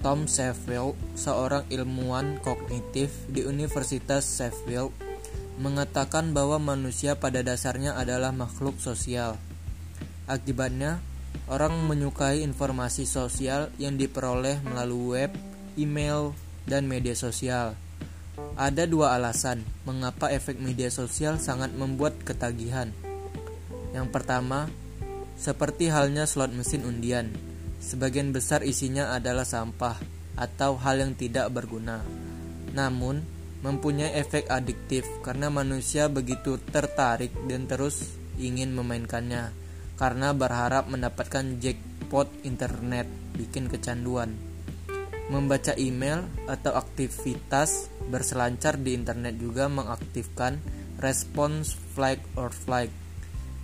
Tom 0.00 0.24
Sheffield, 0.30 0.96
seorang 1.18 1.68
ilmuwan 1.68 2.40
kognitif 2.40 3.12
di 3.28 3.44
Universitas 3.44 4.24
Sheffield, 4.26 5.05
mengatakan 5.56 6.36
bahwa 6.36 6.60
manusia 6.60 7.16
pada 7.16 7.40
dasarnya 7.40 7.96
adalah 7.96 8.32
makhluk 8.32 8.76
sosial. 8.76 9.40
Akibatnya, 10.28 11.00
orang 11.48 11.72
menyukai 11.88 12.44
informasi 12.44 13.08
sosial 13.08 13.72
yang 13.80 13.96
diperoleh 13.96 14.60
melalui 14.64 15.04
web, 15.16 15.30
email, 15.80 16.36
dan 16.68 16.84
media 16.84 17.14
sosial. 17.16 17.78
Ada 18.56 18.84
dua 18.84 19.16
alasan 19.16 19.64
mengapa 19.88 20.28
efek 20.28 20.60
media 20.60 20.92
sosial 20.92 21.40
sangat 21.40 21.72
membuat 21.72 22.20
ketagihan. 22.20 22.92
Yang 23.96 24.12
pertama, 24.12 24.68
seperti 25.40 25.88
halnya 25.88 26.28
slot 26.28 26.52
mesin 26.52 26.84
undian, 26.84 27.32
sebagian 27.80 28.32
besar 28.32 28.60
isinya 28.60 29.16
adalah 29.16 29.48
sampah 29.48 29.96
atau 30.36 30.76
hal 30.76 31.00
yang 31.00 31.12
tidak 31.16 31.48
berguna. 31.48 32.04
Namun, 32.76 33.35
mempunyai 33.66 34.14
efek 34.14 34.46
adiktif 34.46 35.02
karena 35.26 35.50
manusia 35.50 36.06
begitu 36.06 36.62
tertarik 36.70 37.34
dan 37.50 37.66
terus 37.66 38.14
ingin 38.38 38.70
memainkannya 38.70 39.50
karena 39.98 40.30
berharap 40.30 40.86
mendapatkan 40.86 41.58
jackpot 41.58 42.30
internet 42.46 43.10
bikin 43.34 43.66
kecanduan. 43.66 44.38
Membaca 45.26 45.74
email 45.74 46.22
atau 46.46 46.78
aktivitas 46.78 47.90
berselancar 48.06 48.78
di 48.78 48.94
internet 48.94 49.34
juga 49.34 49.66
mengaktifkan 49.66 50.62
respons 51.02 51.74
flag 51.98 52.22
or 52.38 52.54
flight 52.54 52.94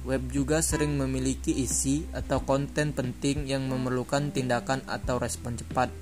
Web 0.02 0.34
juga 0.34 0.58
sering 0.66 0.98
memiliki 0.98 1.54
isi 1.62 2.02
atau 2.10 2.42
konten 2.42 2.90
penting 2.90 3.46
yang 3.46 3.70
memerlukan 3.70 4.34
tindakan 4.34 4.82
atau 4.90 5.22
respon 5.22 5.54
cepat. 5.54 5.94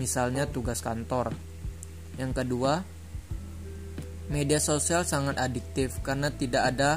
Misalnya 0.00 0.48
tugas 0.48 0.80
kantor. 0.80 1.36
Yang 2.16 2.32
kedua, 2.44 2.84
media 4.32 4.58
sosial 4.58 5.04
sangat 5.04 5.36
adiktif 5.36 6.00
karena 6.00 6.32
tidak 6.32 6.74
ada 6.74 6.90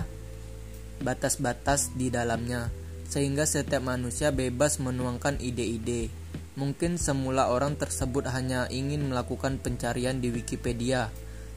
batas-batas 1.03 1.91
di 1.95 2.11
dalamnya, 2.11 2.71
sehingga 3.07 3.47
setiap 3.47 3.83
manusia 3.83 4.31
bebas 4.31 4.79
menuangkan 4.79 5.39
ide-ide. 5.39 6.11
Mungkin 6.59 6.99
semula 6.99 7.47
orang 7.47 7.79
tersebut 7.79 8.27
hanya 8.27 8.67
ingin 8.67 9.07
melakukan 9.07 9.63
pencarian 9.63 10.19
di 10.19 10.27
Wikipedia, 10.27 11.07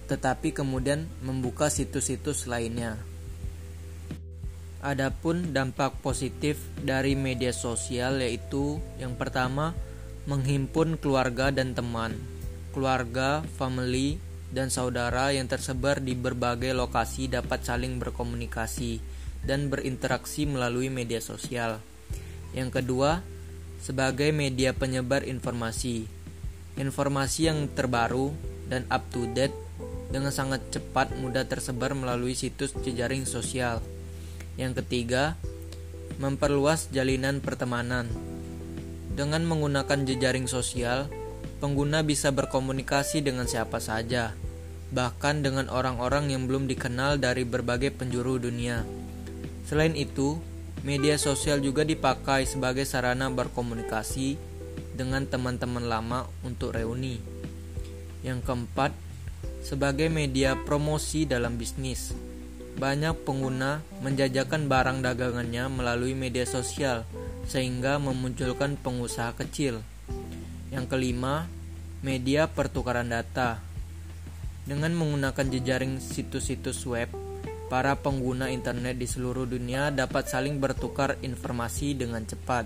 tetapi 0.07 0.55
kemudian 0.55 1.11
membuka 1.27 1.67
situs-situs 1.67 2.47
lainnya. 2.47 2.99
Adapun 4.83 5.55
dampak 5.55 6.03
positif 6.03 6.59
dari 6.83 7.15
media 7.15 7.55
sosial 7.55 8.19
yaitu 8.19 8.83
yang 8.99 9.15
pertama 9.15 9.79
menghimpun 10.27 10.99
keluarga 10.99 11.55
dan 11.55 11.71
teman. 11.71 12.32
Keluarga, 12.73 13.45
family, 13.61 14.17
dan 14.49 14.73
saudara 14.73 15.33
yang 15.33 15.49
tersebar 15.49 16.01
di 16.01 16.17
berbagai 16.17 16.73
lokasi 16.73 17.29
dapat 17.29 17.65
saling 17.65 18.01
berkomunikasi 18.01 19.01
dan 19.45 19.69
berinteraksi 19.69 20.49
melalui 20.49 20.89
media 20.89 21.21
sosial. 21.21 21.81
Yang 22.57 22.81
kedua, 22.81 23.21
sebagai 23.81 24.33
media 24.33 24.73
penyebar 24.73 25.25
informasi. 25.25 26.09
Informasi 26.81 27.53
yang 27.53 27.69
terbaru 27.69 28.33
dan 28.73 28.89
up 28.89 29.05
to 29.13 29.29
date 29.37 29.55
dengan 30.09 30.33
sangat 30.33 30.65
cepat 30.73 31.13
mudah 31.21 31.45
tersebar 31.45 31.93
melalui 31.93 32.33
situs 32.33 32.73
jejaring 32.81 33.29
sosial 33.29 33.85
yang 34.61 34.77
ketiga, 34.77 35.41
memperluas 36.21 36.93
jalinan 36.93 37.41
pertemanan. 37.41 38.09
Dengan 39.13 39.45
menggunakan 39.49 40.05
jejaring 40.05 40.49
sosial, 40.49 41.09
pengguna 41.63 42.03
bisa 42.03 42.35
berkomunikasi 42.35 43.23
dengan 43.23 43.47
siapa 43.47 43.79
saja, 43.79 44.35
bahkan 44.91 45.47
dengan 45.47 45.71
orang-orang 45.71 46.35
yang 46.35 46.51
belum 46.51 46.67
dikenal 46.67 47.23
dari 47.23 47.47
berbagai 47.47 47.95
penjuru 47.95 48.43
dunia. 48.43 48.83
Selain 49.71 49.95
itu, 49.95 50.43
media 50.83 51.15
sosial 51.23 51.63
juga 51.63 51.87
dipakai 51.87 52.51
sebagai 52.51 52.83
sarana 52.83 53.31
berkomunikasi 53.31 54.35
dengan 54.99 55.23
teman-teman 55.31 55.87
lama 55.87 56.27
untuk 56.43 56.75
reuni. 56.75 57.23
Yang 58.27 58.43
keempat, 58.43 58.91
sebagai 59.63 60.11
media 60.11 60.59
promosi 60.67 61.31
dalam 61.31 61.55
bisnis 61.55 62.11
banyak 62.73 63.15
pengguna 63.29 63.85
menjajakan 64.01 64.67
barang 64.67 65.05
dagangannya 65.05 65.71
melalui 65.71 66.17
media 66.17 66.43
sosial 66.49 67.05
sehingga 67.47 68.03
memunculkan 68.03 68.81
pengusaha 68.81 69.37
kecil. 69.39 69.85
Yang 70.73 70.89
kelima, 70.89 71.45
media 72.01 72.49
pertukaran 72.49 73.13
data. 73.13 73.61
Dengan 74.65 74.97
menggunakan 74.97 75.47
jejaring 75.53 76.01
situs-situs 76.01 76.81
web, 76.89 77.13
para 77.69 77.93
pengguna 78.01 78.49
internet 78.49 78.97
di 78.97 79.05
seluruh 79.05 79.45
dunia 79.45 79.93
dapat 79.93 80.33
saling 80.33 80.57
bertukar 80.57 81.21
informasi 81.21 81.93
dengan 81.93 82.25
cepat. 82.25 82.65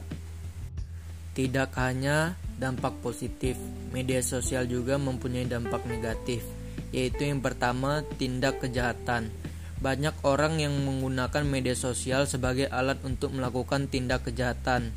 Tidak 1.34 1.74
hanya 1.82 2.38
dampak 2.54 3.02
positif, 3.02 3.58
media 3.90 4.22
sosial 4.22 4.70
juga 4.70 5.02
mempunyai 5.02 5.50
dampak 5.50 5.82
negatif, 5.90 6.46
yaitu 6.94 7.26
yang 7.26 7.42
pertama, 7.42 8.06
tindak 8.16 8.62
kejahatan 8.62 9.34
banyak 9.76 10.16
orang 10.24 10.56
yang 10.56 10.72
menggunakan 10.72 11.44
media 11.44 11.76
sosial 11.76 12.24
sebagai 12.24 12.64
alat 12.72 12.96
untuk 13.04 13.36
melakukan 13.36 13.92
tindak 13.92 14.24
kejahatan, 14.24 14.88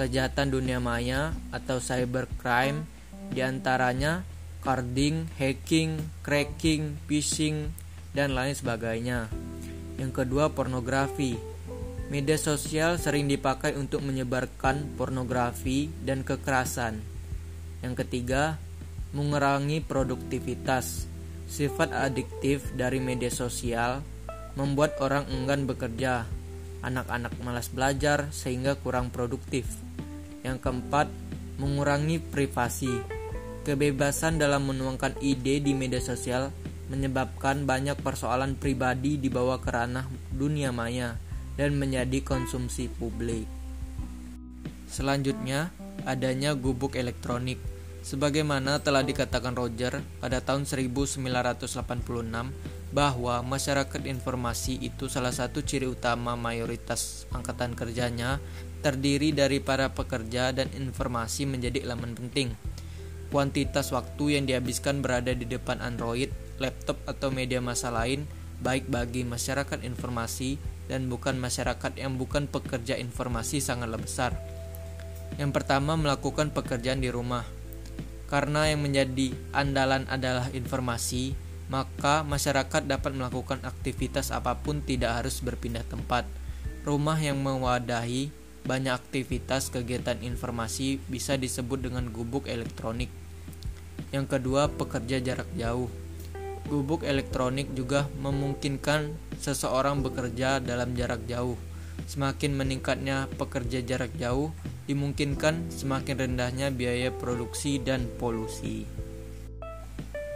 kejahatan 0.00 0.48
dunia 0.48 0.80
maya 0.80 1.36
atau 1.52 1.76
cybercrime, 1.76 2.88
di 3.28 3.44
antaranya 3.44 4.24
carding, 4.64 5.28
hacking, 5.36 6.00
cracking, 6.24 6.96
phishing, 7.04 7.68
dan 8.16 8.32
lain 8.32 8.56
sebagainya. 8.56 9.28
Yang 10.00 10.24
kedua, 10.24 10.56
pornografi. 10.56 11.36
Media 12.08 12.40
sosial 12.40 12.96
sering 12.96 13.28
dipakai 13.28 13.76
untuk 13.76 14.00
menyebarkan 14.00 14.96
pornografi 14.96 15.92
dan 16.00 16.24
kekerasan. 16.24 17.04
Yang 17.84 18.02
ketiga, 18.02 18.56
mengurangi 19.12 19.84
produktivitas. 19.84 21.04
Sifat 21.44 21.92
adiktif 21.92 22.72
dari 22.72 23.04
media 23.04 23.28
sosial 23.28 24.00
membuat 24.56 24.96
orang 24.98 25.28
enggan 25.30 25.68
bekerja, 25.68 26.26
anak-anak 26.80 27.36
malas 27.44 27.68
belajar 27.68 28.32
sehingga 28.32 28.74
kurang 28.80 29.12
produktif. 29.12 29.66
Yang 30.40 30.58
keempat, 30.64 31.06
mengurangi 31.60 32.20
privasi. 32.20 32.90
Kebebasan 33.64 34.40
dalam 34.40 34.64
menuangkan 34.64 35.20
ide 35.20 35.60
di 35.60 35.76
media 35.76 36.00
sosial 36.00 36.48
menyebabkan 36.90 37.68
banyak 37.68 37.94
persoalan 38.02 38.58
pribadi 38.58 39.20
dibawa 39.20 39.62
ke 39.62 39.70
ranah 39.70 40.08
dunia 40.34 40.74
maya 40.74 41.14
dan 41.54 41.76
menjadi 41.76 42.24
konsumsi 42.24 42.88
publik. 42.88 43.46
Selanjutnya, 44.90 45.70
adanya 46.02 46.56
gubuk 46.58 46.98
elektronik. 46.98 47.60
Sebagaimana 48.00 48.80
telah 48.80 49.04
dikatakan 49.04 49.54
Roger 49.54 50.00
pada 50.18 50.40
tahun 50.40 50.64
1986, 50.64 51.68
bahwa 52.90 53.38
masyarakat 53.46 54.02
informasi 54.02 54.82
itu 54.82 55.06
salah 55.06 55.30
satu 55.30 55.62
ciri 55.62 55.86
utama 55.86 56.34
mayoritas 56.34 57.30
angkatan 57.30 57.78
kerjanya 57.78 58.42
terdiri 58.80 59.36
dari 59.36 59.60
para 59.60 59.92
pekerja 59.92 60.50
dan 60.50 60.72
informasi 60.72 61.46
menjadi 61.46 61.84
elemen 61.84 62.16
penting. 62.16 62.56
Kuantitas 63.30 63.94
waktu 63.94 64.40
yang 64.40 64.44
dihabiskan 64.48 65.04
berada 65.04 65.30
di 65.30 65.46
depan 65.46 65.78
Android, 65.78 66.34
laptop 66.58 66.98
atau 67.06 67.30
media 67.30 67.62
massa 67.62 67.88
lain 67.88 68.26
baik 68.60 68.92
bagi 68.92 69.24
masyarakat 69.24 69.80
informasi 69.86 70.60
dan 70.90 71.08
bukan 71.08 71.40
masyarakat 71.40 71.96
yang 71.96 72.20
bukan 72.20 72.50
pekerja 72.50 72.98
informasi 72.98 73.62
sangatlah 73.62 73.96
besar. 73.96 74.36
Yang 75.38 75.56
pertama 75.56 75.96
melakukan 75.96 76.52
pekerjaan 76.52 77.00
di 77.00 77.08
rumah. 77.08 77.46
Karena 78.26 78.66
yang 78.70 78.82
menjadi 78.82 79.34
andalan 79.50 80.06
adalah 80.06 80.50
informasi, 80.54 81.34
maka 81.70 82.26
masyarakat 82.26 82.86
dapat 82.86 83.14
melakukan 83.14 83.62
aktivitas 83.62 84.30
apa 84.34 84.58
pun 84.58 84.82
tidak 84.82 85.22
harus 85.22 85.38
berpindah 85.42 85.86
tempat. 85.86 86.26
Rumah 86.82 87.18
yang 87.18 87.38
mewadahi 87.42 88.30
banyak 88.64 88.92
aktivitas 88.92 89.72
kegiatan 89.72 90.20
informasi 90.20 91.00
bisa 91.08 91.36
disebut 91.40 91.80
dengan 91.80 92.08
gubuk 92.12 92.46
elektronik. 92.46 93.08
Yang 94.10 94.38
kedua, 94.38 94.68
pekerja 94.68 95.22
jarak 95.22 95.50
jauh. 95.54 95.88
Gubuk 96.66 97.02
elektronik 97.02 97.72
juga 97.74 98.06
memungkinkan 98.20 99.14
seseorang 99.38 100.02
bekerja 100.04 100.62
dalam 100.62 100.94
jarak 100.94 101.24
jauh. 101.26 101.58
Semakin 102.06 102.58
meningkatnya 102.58 103.30
pekerja 103.38 103.82
jarak 103.82 104.10
jauh, 104.18 104.50
dimungkinkan 104.90 105.70
semakin 105.70 106.26
rendahnya 106.26 106.74
biaya 106.74 107.14
produksi 107.14 107.78
dan 107.78 108.06
polusi. 108.18 108.86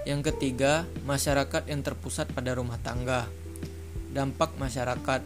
Yang 0.04 0.34
ketiga, 0.34 0.84
masyarakat 1.08 1.64
yang 1.66 1.80
terpusat 1.80 2.28
pada 2.30 2.54
rumah 2.54 2.76
tangga. 2.78 3.24
Dampak 4.12 4.54
masyarakat 4.60 5.24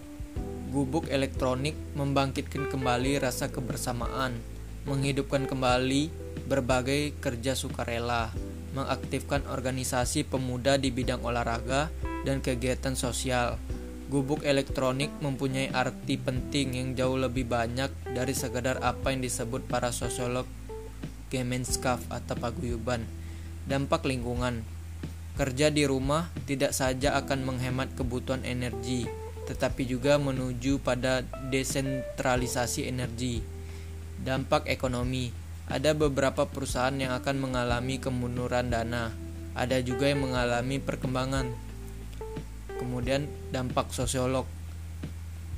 Gubuk 0.68 1.09
elektronik 1.09 1.72
membangkitkan 1.96 2.68
kembali 2.68 3.16
rasa 3.24 3.48
kebersamaan, 3.48 4.37
menghidupkan 4.85 5.48
kembali 5.48 6.12
berbagai 6.44 7.16
kerja 7.24 7.57
sukarela, 7.57 8.28
mengaktifkan 8.76 9.48
organisasi 9.48 10.28
pemuda 10.28 10.76
di 10.76 10.92
bidang 10.92 11.24
olahraga 11.24 11.88
dan 12.28 12.44
kegiatan 12.44 12.92
sosial. 12.92 13.57
Gubuk 14.12 14.44
elektronik 14.44 15.09
mempunyai 15.24 15.72
arti 15.72 16.20
penting 16.20 16.76
yang 16.76 16.88
jauh 16.92 17.16
lebih 17.16 17.48
banyak 17.48 17.88
dari 18.12 18.37
sekadar 18.37 18.81
apa 18.85 19.12
yang 19.12 19.20
disebut 19.20 19.68
para 19.68 19.92
sosiolog 19.92 20.48
Gemenskap 21.28 22.00
atau 22.09 22.33
paguyuban 22.40 23.04
Dampak 23.68 24.09
lingkungan 24.09 24.64
Kerja 25.37 25.68
di 25.68 25.85
rumah 25.85 26.33
tidak 26.48 26.72
saja 26.72 27.20
akan 27.20 27.52
menghemat 27.52 27.92
kebutuhan 28.00 28.48
energi, 28.48 29.04
tetapi 29.48 29.88
juga 29.88 30.20
menuju 30.20 30.84
pada 30.84 31.24
desentralisasi 31.48 32.84
energi. 32.84 33.40
Dampak 34.20 34.68
ekonomi: 34.68 35.32
ada 35.64 35.96
beberapa 35.96 36.44
perusahaan 36.44 36.92
yang 36.92 37.16
akan 37.16 37.40
mengalami 37.40 37.96
kemunduran 37.96 38.68
dana, 38.68 39.08
ada 39.56 39.80
juga 39.80 40.12
yang 40.12 40.28
mengalami 40.28 40.76
perkembangan. 40.76 41.48
Kemudian, 42.76 43.24
dampak 43.48 43.88
sosiolog: 43.96 44.44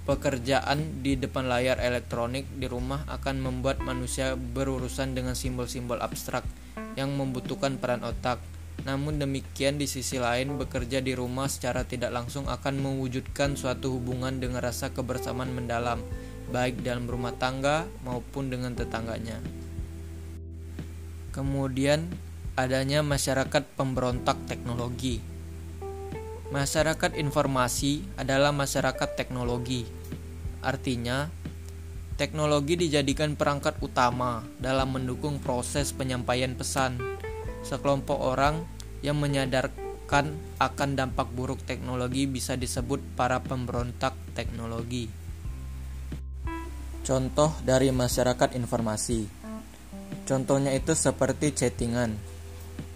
pekerjaan 0.06 1.02
di 1.02 1.18
depan 1.18 1.50
layar 1.50 1.82
elektronik 1.82 2.46
di 2.54 2.70
rumah 2.70 3.02
akan 3.10 3.42
membuat 3.42 3.82
manusia 3.82 4.38
berurusan 4.38 5.18
dengan 5.18 5.34
simbol-simbol 5.34 5.98
abstrak 5.98 6.46
yang 6.94 7.10
membutuhkan 7.18 7.78
peran 7.82 8.06
otak. 8.06 8.38
Namun 8.84 9.20
demikian 9.20 9.76
di 9.76 9.84
sisi 9.84 10.16
lain 10.16 10.56
bekerja 10.56 11.04
di 11.04 11.12
rumah 11.12 11.52
secara 11.52 11.84
tidak 11.84 12.16
langsung 12.16 12.48
akan 12.48 12.80
mewujudkan 12.80 13.52
suatu 13.52 13.92
hubungan 13.92 14.40
dengan 14.40 14.64
rasa 14.64 14.88
kebersamaan 14.88 15.52
mendalam 15.52 16.00
baik 16.50 16.80
dalam 16.82 17.06
rumah 17.06 17.36
tangga 17.36 17.84
maupun 18.02 18.48
dengan 18.48 18.72
tetangganya. 18.72 19.38
Kemudian 21.30 22.10
adanya 22.58 23.04
masyarakat 23.06 23.62
pemberontak 23.78 24.36
teknologi. 24.50 25.22
Masyarakat 26.50 27.14
informasi 27.14 28.02
adalah 28.18 28.50
masyarakat 28.50 29.14
teknologi. 29.14 29.86
Artinya, 30.58 31.30
teknologi 32.18 32.74
dijadikan 32.74 33.38
perangkat 33.38 33.78
utama 33.78 34.42
dalam 34.58 34.90
mendukung 34.90 35.38
proses 35.38 35.94
penyampaian 35.94 36.58
pesan 36.58 36.98
sekelompok 37.64 38.18
orang 38.18 38.64
yang 39.00 39.16
menyadarkan 39.16 40.36
akan 40.60 40.90
dampak 40.98 41.30
buruk 41.32 41.62
teknologi 41.64 42.26
bisa 42.26 42.58
disebut 42.58 43.16
para 43.16 43.40
pemberontak 43.40 44.12
teknologi. 44.34 45.06
Contoh 47.00 47.56
dari 47.64 47.88
masyarakat 47.90 48.54
informasi. 48.54 49.24
Contohnya 50.28 50.70
itu 50.76 50.94
seperti 50.94 51.50
chattingan. 51.56 52.14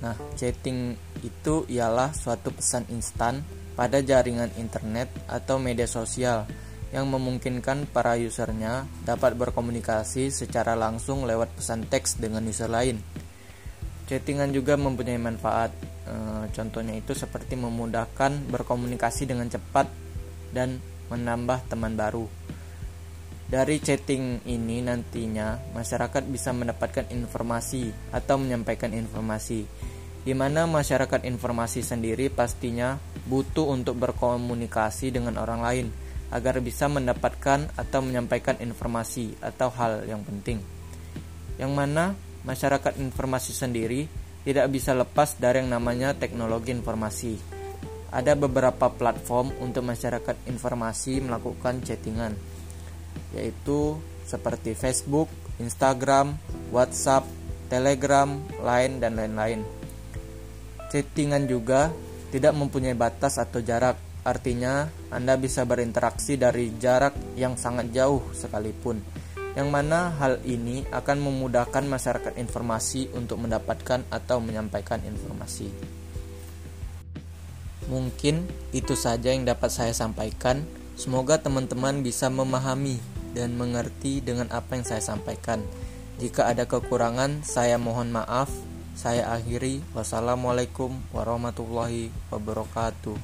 Nah, 0.04 0.14
chatting 0.36 0.94
itu 1.24 1.64
ialah 1.72 2.12
suatu 2.12 2.52
pesan 2.52 2.84
instan 2.92 3.40
pada 3.74 3.98
jaringan 4.04 4.52
internet 4.60 5.10
atau 5.26 5.58
media 5.58 5.88
sosial 5.88 6.46
yang 6.94 7.10
memungkinkan 7.10 7.90
para 7.90 8.14
usernya 8.14 8.86
dapat 9.02 9.34
berkomunikasi 9.34 10.30
secara 10.30 10.78
langsung 10.78 11.26
lewat 11.26 11.50
pesan 11.58 11.90
teks 11.90 12.22
dengan 12.22 12.46
user 12.46 12.70
lain. 12.70 13.02
Chattingan 14.04 14.52
juga 14.52 14.76
mempunyai 14.76 15.16
manfaat. 15.16 15.72
E, 16.04 16.14
contohnya 16.52 16.94
itu 16.96 17.16
seperti 17.16 17.56
memudahkan 17.56 18.52
berkomunikasi 18.52 19.24
dengan 19.24 19.48
cepat 19.48 19.88
dan 20.52 20.78
menambah 21.08 21.64
teman 21.72 21.96
baru. 21.96 22.28
Dari 23.44 23.76
chatting 23.78 24.44
ini 24.48 24.80
nantinya 24.80 25.60
masyarakat 25.76 26.24
bisa 26.26 26.50
mendapatkan 26.56 27.06
informasi 27.12 27.92
atau 28.10 28.40
menyampaikan 28.40 28.90
informasi 28.90 29.68
di 30.24 30.32
mana 30.32 30.64
masyarakat 30.64 31.28
informasi 31.28 31.84
sendiri 31.84 32.32
pastinya 32.32 32.96
butuh 33.28 33.68
untuk 33.68 34.00
berkomunikasi 34.00 35.12
dengan 35.12 35.36
orang 35.36 35.60
lain 35.60 35.86
agar 36.32 36.64
bisa 36.64 36.88
mendapatkan 36.88 37.68
atau 37.76 38.00
menyampaikan 38.00 38.56
informasi 38.58 39.36
atau 39.44 39.68
hal 39.76 40.08
yang 40.08 40.24
penting. 40.24 40.64
Yang 41.60 41.72
mana 41.76 42.04
masyarakat 42.44 43.00
informasi 43.00 43.56
sendiri 43.56 44.06
tidak 44.44 44.68
bisa 44.68 44.92
lepas 44.92 45.40
dari 45.40 45.64
yang 45.64 45.72
namanya 45.72 46.12
teknologi 46.12 46.70
informasi. 46.70 47.40
Ada 48.14 48.38
beberapa 48.38 48.92
platform 48.92 49.58
untuk 49.64 49.82
masyarakat 49.82 50.46
informasi 50.46 51.24
melakukan 51.24 51.82
chattingan, 51.82 52.36
yaitu 53.34 53.98
seperti 54.22 54.76
Facebook, 54.78 55.26
Instagram, 55.58 56.38
WhatsApp, 56.70 57.26
Telegram, 57.66 58.38
Line, 58.62 59.02
dan 59.02 59.18
lain-lain. 59.18 59.66
Chattingan 60.92 61.50
juga 61.50 61.90
tidak 62.30 62.54
mempunyai 62.54 62.94
batas 62.94 63.40
atau 63.40 63.58
jarak, 63.58 63.98
artinya 64.22 64.86
Anda 65.10 65.34
bisa 65.34 65.66
berinteraksi 65.66 66.38
dari 66.38 66.70
jarak 66.78 67.34
yang 67.34 67.58
sangat 67.58 67.90
jauh 67.90 68.22
sekalipun 68.30 69.23
yang 69.54 69.70
mana 69.70 70.10
hal 70.18 70.42
ini 70.42 70.82
akan 70.90 71.22
memudahkan 71.22 71.86
masyarakat 71.86 72.34
informasi 72.38 73.10
untuk 73.14 73.38
mendapatkan 73.38 74.02
atau 74.10 74.42
menyampaikan 74.42 74.98
informasi. 75.06 75.70
Mungkin 77.86 78.48
itu 78.74 78.98
saja 78.98 79.30
yang 79.30 79.46
dapat 79.46 79.70
saya 79.70 79.94
sampaikan. 79.94 80.66
Semoga 80.94 81.38
teman-teman 81.38 82.02
bisa 82.02 82.30
memahami 82.30 82.98
dan 83.34 83.54
mengerti 83.58 84.22
dengan 84.22 84.46
apa 84.54 84.78
yang 84.78 84.86
saya 84.86 85.02
sampaikan. 85.02 85.62
Jika 86.22 86.46
ada 86.46 86.64
kekurangan, 86.70 87.42
saya 87.42 87.76
mohon 87.76 88.14
maaf. 88.14 88.50
Saya 88.94 89.34
akhiri. 89.34 89.82
Wassalamualaikum 89.90 90.94
warahmatullahi 91.10 92.14
wabarakatuh. 92.30 93.18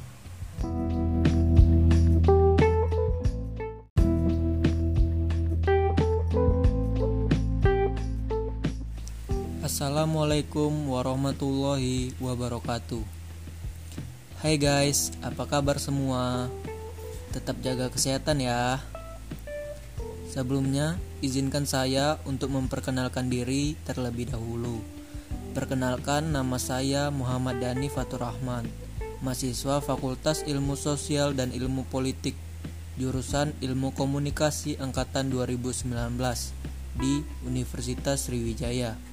Assalamualaikum 9.81 10.93
warahmatullahi 10.93 12.13
wabarakatuh. 12.21 13.01
Hai 14.45 14.61
guys, 14.61 15.09
apa 15.25 15.49
kabar 15.49 15.81
semua? 15.81 16.53
Tetap 17.33 17.65
jaga 17.65 17.89
kesehatan 17.89 18.45
ya. 18.45 18.85
Sebelumnya, 20.29 21.01
izinkan 21.25 21.65
saya 21.65 22.21
untuk 22.29 22.53
memperkenalkan 22.53 23.33
diri 23.33 23.73
terlebih 23.89 24.29
dahulu. 24.29 24.85
Perkenalkan 25.57 26.29
nama 26.29 26.61
saya 26.61 27.09
Muhammad 27.09 27.65
Dani 27.65 27.89
Fatur 27.89 28.21
Rahman 28.21 28.69
Mahasiswa 29.25 29.81
Fakultas 29.81 30.45
Ilmu 30.45 30.77
Sosial 30.77 31.33
dan 31.33 31.57
Ilmu 31.57 31.89
Politik 31.89 32.37
Jurusan 33.01 33.57
Ilmu 33.65 33.97
Komunikasi 33.97 34.77
Angkatan 34.77 35.33
2019 35.33 35.89
di 37.01 37.25
Universitas 37.49 38.29
Sriwijaya 38.29 39.09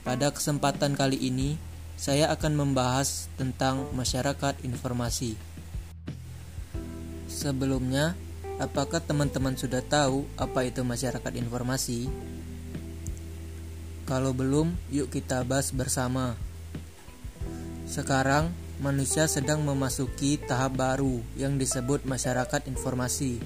pada 0.00 0.32
kesempatan 0.32 0.96
kali 0.96 1.20
ini, 1.20 1.60
saya 2.00 2.32
akan 2.32 2.56
membahas 2.56 3.28
tentang 3.36 3.92
masyarakat 3.92 4.64
informasi. 4.64 5.36
Sebelumnya, 7.28 8.16
apakah 8.56 9.04
teman-teman 9.04 9.56
sudah 9.60 9.84
tahu 9.84 10.24
apa 10.40 10.64
itu 10.64 10.80
masyarakat 10.80 11.32
informasi? 11.36 12.08
Kalau 14.08 14.32
belum, 14.32 14.72
yuk 14.88 15.12
kita 15.12 15.44
bahas 15.44 15.70
bersama. 15.70 16.34
Sekarang, 17.84 18.50
manusia 18.80 19.28
sedang 19.28 19.60
memasuki 19.60 20.40
tahap 20.40 20.80
baru 20.80 21.20
yang 21.36 21.60
disebut 21.60 22.08
masyarakat 22.08 22.64
informasi. 22.64 23.38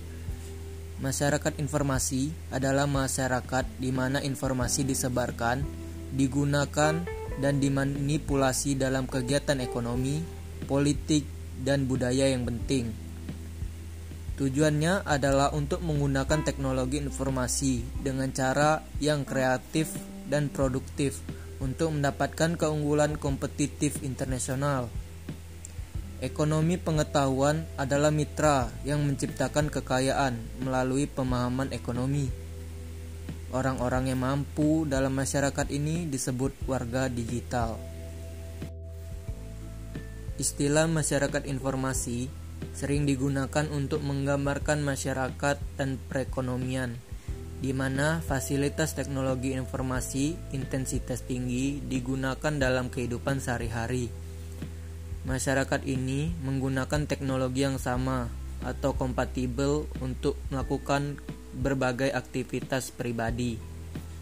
Masyarakat 1.03 1.59
informasi 1.59 2.31
adalah 2.55 2.87
masyarakat 2.87 3.67
di 3.83 3.91
mana 3.91 4.23
informasi 4.23 4.87
disebarkan 4.87 5.84
digunakan 6.15 7.03
dan 7.43 7.55
dimanipulasi 7.59 8.79
dalam 8.79 9.11
kegiatan 9.11 9.59
ekonomi, 9.59 10.23
politik, 10.71 11.27
dan 11.61 11.91
budaya 11.91 12.31
yang 12.31 12.47
penting. 12.47 12.95
Tujuannya 14.35 15.07
adalah 15.07 15.55
untuk 15.55 15.79
menggunakan 15.87 16.43
teknologi 16.43 16.99
informasi 16.99 18.03
dengan 18.03 18.35
cara 18.35 18.83
yang 18.99 19.23
kreatif 19.23 19.95
dan 20.27 20.51
produktif 20.51 21.23
untuk 21.63 21.95
mendapatkan 21.95 22.59
keunggulan 22.59 23.15
kompetitif 23.15 24.03
internasional. 24.03 24.91
Ekonomi 26.19 26.81
pengetahuan 26.81 27.63
adalah 27.79 28.11
mitra 28.11 28.73
yang 28.83 29.07
menciptakan 29.07 29.71
kekayaan 29.71 30.35
melalui 30.67 31.07
pemahaman 31.07 31.71
ekonomi 31.71 32.44
Orang-orang 33.55 34.11
yang 34.11 34.19
mampu 34.19 34.83
dalam 34.83 35.15
masyarakat 35.15 35.71
ini 35.71 36.11
disebut 36.11 36.67
warga 36.67 37.07
digital. 37.07 37.79
Istilah 40.35 40.91
masyarakat 40.91 41.47
informasi 41.47 42.27
sering 42.75 43.07
digunakan 43.07 43.71
untuk 43.71 44.03
menggambarkan 44.03 44.83
masyarakat 44.83 45.63
dan 45.79 46.03
perekonomian, 46.11 46.99
di 47.63 47.71
mana 47.71 48.19
fasilitas 48.27 48.99
teknologi 48.99 49.55
informasi 49.55 50.35
intensitas 50.51 51.23
tinggi 51.23 51.79
digunakan 51.79 52.59
dalam 52.59 52.91
kehidupan 52.91 53.39
sehari-hari. 53.39 54.11
Masyarakat 55.31 55.87
ini 55.87 56.35
menggunakan 56.43 57.07
teknologi 57.07 57.63
yang 57.63 57.79
sama 57.79 58.27
atau 58.67 58.99
kompatibel 58.99 59.87
untuk 60.03 60.35
melakukan 60.51 61.23
berbagai 61.55 62.11
aktivitas 62.11 62.91
pribadi, 62.91 63.57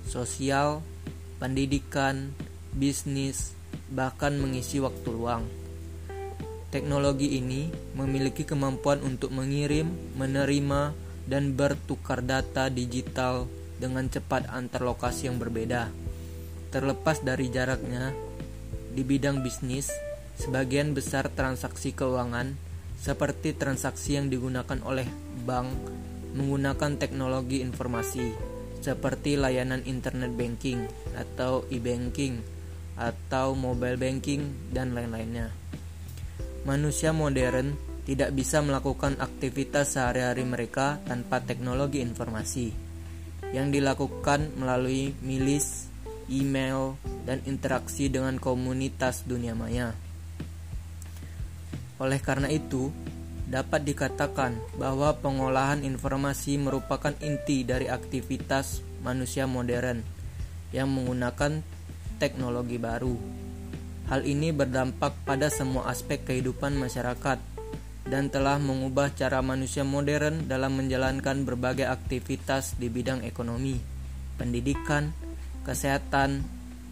sosial, 0.05 0.85
pendidikan, 1.40 2.37
bisnis, 2.77 3.57
bahkan 3.92 4.37
mengisi 4.37 4.79
waktu 4.79 5.09
luang. 5.09 5.45
Teknologi 6.73 7.37
ini 7.37 7.68
memiliki 7.92 8.49
kemampuan 8.49 9.05
untuk 9.05 9.29
mengirim, 9.33 9.92
menerima, 10.16 10.97
dan 11.29 11.53
bertukar 11.53 12.25
data 12.25 12.73
digital 12.73 13.45
dengan 13.77 14.09
cepat 14.09 14.49
antar 14.49 14.81
lokasi 14.81 15.29
yang 15.29 15.37
berbeda. 15.37 15.92
Terlepas 16.73 17.21
dari 17.21 17.53
jaraknya, 17.53 18.16
di 18.92 19.05
bidang 19.05 19.45
bisnis, 19.45 19.92
sebagian 20.40 20.97
besar 20.97 21.29
transaksi 21.29 21.92
keuangan 21.92 22.57
seperti 23.03 23.53
transaksi 23.53 24.16
yang 24.16 24.31
digunakan 24.31 24.79
oleh 24.87 25.05
bank 25.42 25.68
menggunakan 26.33 26.99
teknologi 27.01 27.61
informasi 27.61 28.33
seperti 28.83 29.38
layanan 29.38 29.87
internet 29.87 30.35
banking 30.35 30.85
atau 31.14 31.62
e-banking 31.71 32.42
atau 32.97 33.57
mobile 33.57 33.97
banking, 33.97 34.71
dan 34.71 34.92
lain-lainnya. 34.92 35.49
Manusia 36.68 37.11
modern 37.11 37.75
tidak 38.03 38.35
bisa 38.35 38.61
melakukan 38.61 39.18
aktivitas 39.18 39.95
sehari-hari 39.97 40.42
mereka 40.42 40.99
tanpa 41.07 41.38
teknologi 41.42 42.03
informasi 42.03 42.75
yang 43.55 43.71
dilakukan 43.71 44.51
melalui 44.59 45.14
milis, 45.23 45.87
email, 46.27 46.99
dan 47.23 47.42
interaksi 47.47 48.11
dengan 48.11 48.38
komunitas 48.38 49.23
dunia 49.27 49.55
maya. 49.55 49.95
Oleh 52.03 52.18
karena 52.18 52.51
itu, 52.51 52.90
dapat 53.53 53.85
dikatakan 53.85 54.57
bahwa 54.81 55.12
pengolahan 55.21 55.85
informasi 55.85 56.57
merupakan 56.57 57.12
inti 57.21 57.69
dari 57.69 57.85
aktivitas 57.85 58.81
manusia 59.05 59.45
modern 59.45 60.01
yang 60.73 60.88
menggunakan 60.88 61.61
teknologi 62.17 62.81
baru. 62.81 63.12
Hal 64.09 64.25
ini 64.25 64.57
berdampak 64.57 65.12
pada 65.29 65.53
semua 65.53 65.93
aspek 65.93 66.25
kehidupan 66.25 66.81
masyarakat 66.81 67.37
dan 68.09 68.33
telah 68.33 68.57
mengubah 68.57 69.12
cara 69.12 69.45
manusia 69.45 69.85
modern 69.85 70.49
dalam 70.49 70.73
menjalankan 70.73 71.45
berbagai 71.45 71.85
aktivitas 71.85 72.81
di 72.81 72.88
bidang 72.88 73.21
ekonomi, 73.21 73.77
pendidikan, 74.41 75.12
kesehatan, 75.69 76.41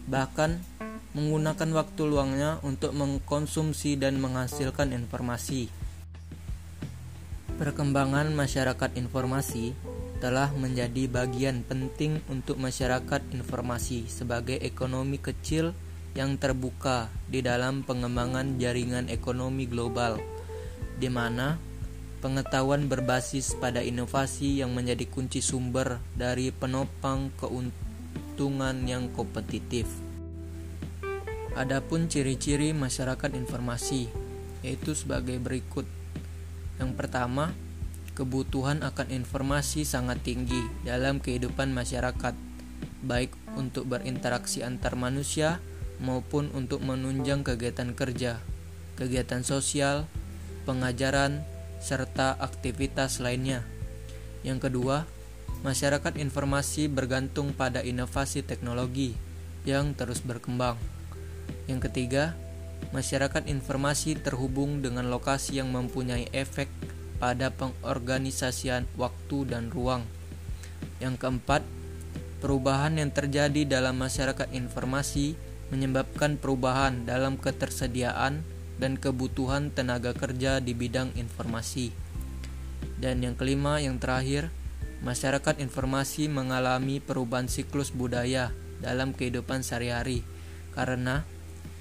bahkan 0.05 0.61
menggunakan 1.17 1.69
waktu 1.73 2.01
luangnya 2.05 2.61
untuk 2.63 2.93
mengkonsumsi 2.93 3.97
dan 3.97 4.21
menghasilkan 4.21 4.93
informasi. 4.95 5.80
Perkembangan 7.61 8.33
masyarakat 8.33 8.97
informasi 8.97 9.77
telah 10.17 10.49
menjadi 10.57 11.05
bagian 11.05 11.61
penting 11.61 12.17
untuk 12.25 12.57
masyarakat 12.57 13.21
informasi 13.37 14.09
sebagai 14.09 14.57
ekonomi 14.65 15.21
kecil 15.21 15.69
yang 16.17 16.41
terbuka 16.41 17.13
di 17.29 17.45
dalam 17.45 17.85
pengembangan 17.85 18.57
jaringan 18.57 19.13
ekonomi 19.13 19.69
global, 19.69 20.17
di 20.97 21.05
mana 21.13 21.61
pengetahuan 22.25 22.89
berbasis 22.89 23.53
pada 23.53 23.85
inovasi 23.85 24.65
yang 24.65 24.73
menjadi 24.73 25.05
kunci 25.05 25.45
sumber 25.45 26.01
dari 26.17 26.49
penopang 26.49 27.29
keuntungan 27.37 28.89
yang 28.89 29.13
kompetitif. 29.13 29.85
Adapun 31.53 32.09
ciri-ciri 32.09 32.73
masyarakat 32.73 33.37
informasi 33.37 34.09
yaitu 34.65 34.97
sebagai 34.97 35.37
berikut. 35.37 36.00
Yang 36.81 36.97
pertama, 36.97 37.53
kebutuhan 38.17 38.81
akan 38.81 39.13
informasi 39.13 39.85
sangat 39.85 40.25
tinggi 40.25 40.65
dalam 40.81 41.21
kehidupan 41.21 41.69
masyarakat, 41.69 42.33
baik 43.05 43.37
untuk 43.53 43.85
berinteraksi 43.85 44.65
antar 44.65 44.97
manusia 44.97 45.61
maupun 46.01 46.49
untuk 46.57 46.81
menunjang 46.81 47.45
kegiatan 47.45 47.93
kerja, 47.93 48.41
kegiatan 48.97 49.45
sosial, 49.45 50.09
pengajaran, 50.65 51.45
serta 51.77 52.33
aktivitas 52.41 53.21
lainnya. 53.21 53.61
Yang 54.41 54.73
kedua, 54.73 55.05
masyarakat 55.61 56.17
informasi 56.17 56.89
bergantung 56.89 57.53
pada 57.53 57.85
inovasi 57.85 58.41
teknologi 58.41 59.13
yang 59.69 59.93
terus 59.93 60.25
berkembang. 60.25 60.81
Yang 61.69 61.93
ketiga, 61.93 62.33
masyarakat 62.89 63.45
informasi 63.45 64.17
terhubung 64.17 64.81
dengan 64.81 65.13
lokasi 65.13 65.61
yang 65.61 65.69
mempunyai 65.69 66.25
efek 66.33 66.67
pada 67.21 67.53
pengorganisasian 67.53 68.89
waktu 68.97 69.45
dan 69.45 69.69
ruang. 69.69 70.01
Yang 70.97 71.21
keempat, 71.21 71.61
perubahan 72.41 72.97
yang 72.97 73.13
terjadi 73.13 73.69
dalam 73.69 74.01
masyarakat 74.01 74.49
informasi 74.49 75.37
menyebabkan 75.69 76.41
perubahan 76.41 77.05
dalam 77.05 77.37
ketersediaan 77.37 78.41
dan 78.81 78.97
kebutuhan 78.97 79.69
tenaga 79.69 80.17
kerja 80.17 80.57
di 80.57 80.73
bidang 80.73 81.13
informasi. 81.13 81.93
Dan 82.97 83.21
yang 83.21 83.37
kelima, 83.37 83.77
yang 83.77 84.01
terakhir, 84.01 84.49
masyarakat 85.05 85.61
informasi 85.61 86.29
mengalami 86.29 86.97
perubahan 86.97 87.45
siklus 87.45 87.93
budaya 87.93 88.49
dalam 88.81 89.13
kehidupan 89.13 89.61
sehari-hari 89.61 90.25
karena 90.73 91.25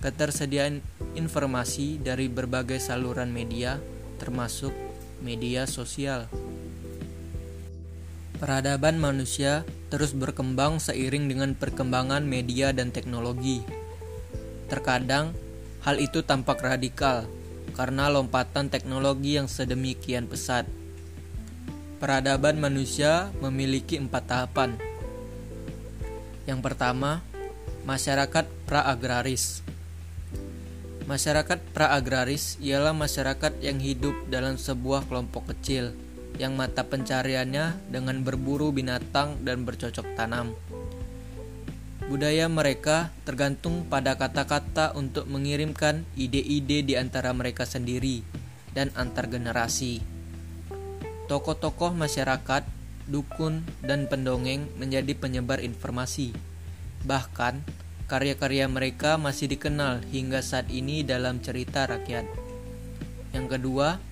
ketersediaan 0.00 0.80
informasi 1.12 2.00
dari 2.00 2.26
berbagai 2.26 2.80
saluran 2.80 3.32
media, 3.32 3.76
termasuk 4.16 4.72
media 5.20 5.68
sosial. 5.68 6.28
Peradaban 8.40 8.96
manusia 8.96 9.68
terus 9.92 10.16
berkembang 10.16 10.80
seiring 10.80 11.28
dengan 11.28 11.52
perkembangan 11.52 12.24
media 12.24 12.72
dan 12.72 12.88
teknologi. 12.88 13.60
Terkadang 14.72 15.36
hal 15.84 16.00
itu 16.00 16.24
tampak 16.24 16.64
radikal 16.64 17.28
karena 17.76 18.08
lompatan 18.08 18.72
teknologi 18.72 19.36
yang 19.36 19.44
sedemikian 19.44 20.24
pesat. 20.24 20.64
Peradaban 22.00 22.56
manusia 22.56 23.28
memiliki 23.44 24.00
empat 24.00 24.24
tahapan. 24.24 24.80
Yang 26.48 26.60
pertama, 26.64 27.20
masyarakat 27.84 28.48
pra-agraris. 28.64 29.60
Masyarakat 31.10 31.58
pra-agraris 31.74 32.54
ialah 32.62 32.94
masyarakat 32.94 33.58
yang 33.58 33.82
hidup 33.82 34.14
dalam 34.30 34.54
sebuah 34.54 35.10
kelompok 35.10 35.50
kecil 35.50 35.90
yang 36.38 36.54
mata 36.54 36.86
pencariannya 36.86 37.82
dengan 37.90 38.22
berburu 38.22 38.70
binatang 38.70 39.42
dan 39.42 39.66
bercocok 39.66 40.06
tanam. 40.14 40.54
Budaya 42.06 42.46
mereka 42.46 43.10
tergantung 43.26 43.90
pada 43.90 44.14
kata-kata 44.14 44.94
untuk 44.94 45.26
mengirimkan 45.26 46.06
ide-ide 46.14 46.86
di 46.86 46.94
antara 46.94 47.34
mereka 47.34 47.66
sendiri 47.66 48.22
dan 48.70 48.94
antar 48.94 49.26
generasi. 49.26 49.98
Tokoh-tokoh 51.26 51.90
masyarakat, 51.90 52.62
dukun, 53.10 53.66
dan 53.82 54.06
pendongeng 54.06 54.70
menjadi 54.78 55.18
penyebar 55.18 55.58
informasi. 55.58 56.30
Bahkan, 57.02 57.79
karya-karya 58.10 58.66
mereka 58.66 59.14
masih 59.14 59.46
dikenal 59.46 60.02
hingga 60.10 60.42
saat 60.42 60.66
ini 60.66 61.06
dalam 61.06 61.38
cerita 61.38 61.86
rakyat. 61.86 62.26
Yang 63.30 63.46
kedua, 63.54 64.02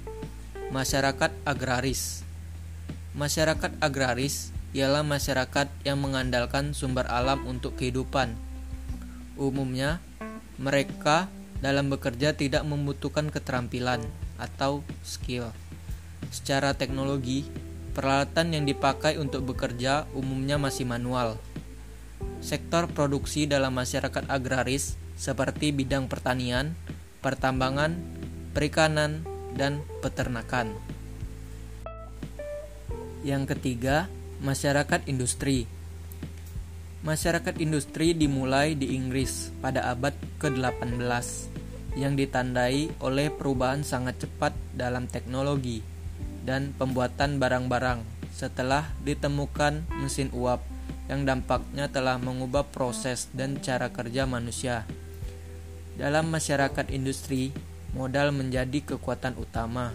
masyarakat 0.70 1.34
agraris. 1.42 2.22
Masyarakat 3.18 3.74
agraris 3.82 4.54
ialah 4.70 5.02
masyarakat 5.02 5.66
yang 5.82 5.98
mengandalkan 5.98 6.78
sumber 6.78 7.10
alam 7.10 7.42
untuk 7.50 7.74
kehidupan. 7.74 8.38
Umumnya, 9.34 9.98
mereka 10.62 11.26
dalam 11.58 11.90
bekerja 11.90 12.38
tidak 12.38 12.62
membutuhkan 12.62 13.34
keterampilan 13.34 14.06
atau 14.38 14.86
skill. 15.02 15.50
Secara 16.30 16.70
teknologi, 16.78 17.50
peralatan 17.98 18.54
yang 18.54 18.62
dipakai 18.62 19.18
untuk 19.18 19.42
bekerja 19.50 20.06
umumnya 20.14 20.54
masih 20.54 20.86
manual. 20.86 21.34
Sektor 22.38 22.86
produksi 22.90 23.50
dalam 23.50 23.74
masyarakat 23.74 24.30
agraris 24.30 24.94
seperti 25.18 25.74
bidang 25.74 26.06
pertanian, 26.06 26.78
pertambangan, 27.18 27.98
perikanan, 28.54 29.26
dan 29.58 29.82
peternakan. 29.98 30.70
Yang 33.26 33.58
ketiga, 33.58 34.06
masyarakat 34.38 35.10
industri. 35.10 35.66
Masyarakat 37.02 37.58
industri 37.58 38.14
dimulai 38.14 38.78
di 38.78 38.94
Inggris 38.94 39.50
pada 39.58 39.90
abad 39.90 40.14
ke-18 40.38 41.02
yang 41.98 42.14
ditandai 42.14 42.94
oleh 43.02 43.26
perubahan 43.34 43.82
sangat 43.82 44.22
cepat 44.22 44.54
dalam 44.74 45.10
teknologi 45.10 45.82
dan 46.46 46.70
pembuatan 46.78 47.42
barang-barang 47.42 48.06
setelah 48.30 48.86
ditemukan 49.02 49.82
mesin 49.98 50.30
uap 50.30 50.62
yang 51.08 51.24
dampaknya 51.24 51.88
telah 51.88 52.20
mengubah 52.20 52.68
proses 52.68 53.32
dan 53.32 53.58
cara 53.64 53.88
kerja 53.88 54.28
manusia. 54.28 54.84
Dalam 55.96 56.30
masyarakat 56.30 56.92
industri, 56.94 57.50
modal 57.96 58.30
menjadi 58.30 58.94
kekuatan 58.94 59.34
utama. 59.40 59.90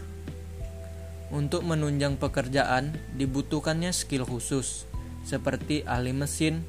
Untuk 1.34 1.65
menunjang 1.65 2.17
pekerjaan 2.17 2.93
dibutuhkannya 3.17 3.93
skill 3.93 4.26
khusus 4.26 4.86
seperti 5.23 5.82
ahli 5.88 6.12
mesin 6.12 6.62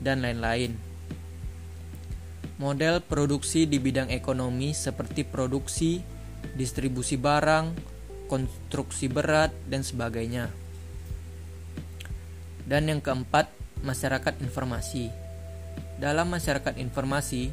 dan 0.00 0.22
lain-lain. 0.22 0.76
Model 2.56 3.04
produksi 3.04 3.68
di 3.68 3.76
bidang 3.76 4.08
ekonomi 4.08 4.72
seperti 4.72 5.28
produksi, 5.28 6.00
distribusi 6.56 7.20
barang, 7.20 7.76
konstruksi 8.32 9.12
berat, 9.12 9.52
dan 9.68 9.84
sebagainya. 9.84 10.48
Dan 12.64 12.88
yang 12.88 13.04
keempat, 13.04 13.52
masyarakat 13.84 14.40
informasi. 14.40 15.10
Dalam 15.96 16.28
masyarakat 16.32 16.76
informasi, 16.76 17.52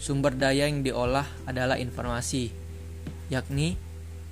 sumber 0.00 0.32
daya 0.32 0.68
yang 0.68 0.80
diolah 0.80 1.28
adalah 1.44 1.76
informasi, 1.76 2.52
yakni 3.28 3.76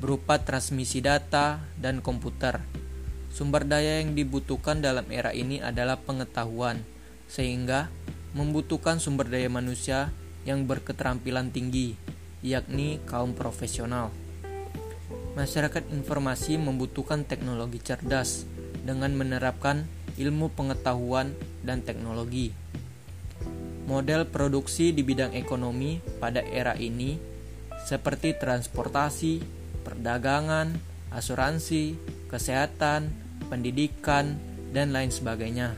berupa 0.00 0.40
transmisi 0.40 1.04
data 1.04 1.60
dan 1.76 2.00
komputer. 2.00 2.60
Sumber 3.30 3.62
daya 3.62 4.02
yang 4.02 4.16
dibutuhkan 4.16 4.82
dalam 4.82 5.06
era 5.12 5.30
ini 5.30 5.62
adalah 5.62 6.00
pengetahuan, 6.00 6.82
sehingga 7.30 7.92
membutuhkan 8.34 8.98
sumber 8.98 9.28
daya 9.28 9.46
manusia 9.52 10.10
yang 10.48 10.64
berketerampilan 10.64 11.52
tinggi, 11.52 11.94
yakni 12.40 12.98
kaum 13.04 13.36
profesional. 13.36 14.08
Masyarakat 15.36 15.94
informasi 15.94 16.58
membutuhkan 16.58 17.22
teknologi 17.22 17.78
cerdas 17.78 18.48
dengan 18.82 19.14
menerapkan 19.14 19.86
ilmu 20.18 20.50
pengetahuan 20.54 21.34
dan 21.62 21.84
teknologi. 21.84 22.50
Model 23.90 24.26
produksi 24.30 24.94
di 24.94 25.02
bidang 25.02 25.34
ekonomi 25.34 25.98
pada 26.22 26.40
era 26.46 26.78
ini 26.78 27.18
seperti 27.84 28.38
transportasi, 28.38 29.42
perdagangan, 29.82 30.78
asuransi, 31.10 31.98
kesehatan, 32.30 33.10
pendidikan, 33.50 34.38
dan 34.70 34.94
lain 34.94 35.10
sebagainya. 35.10 35.74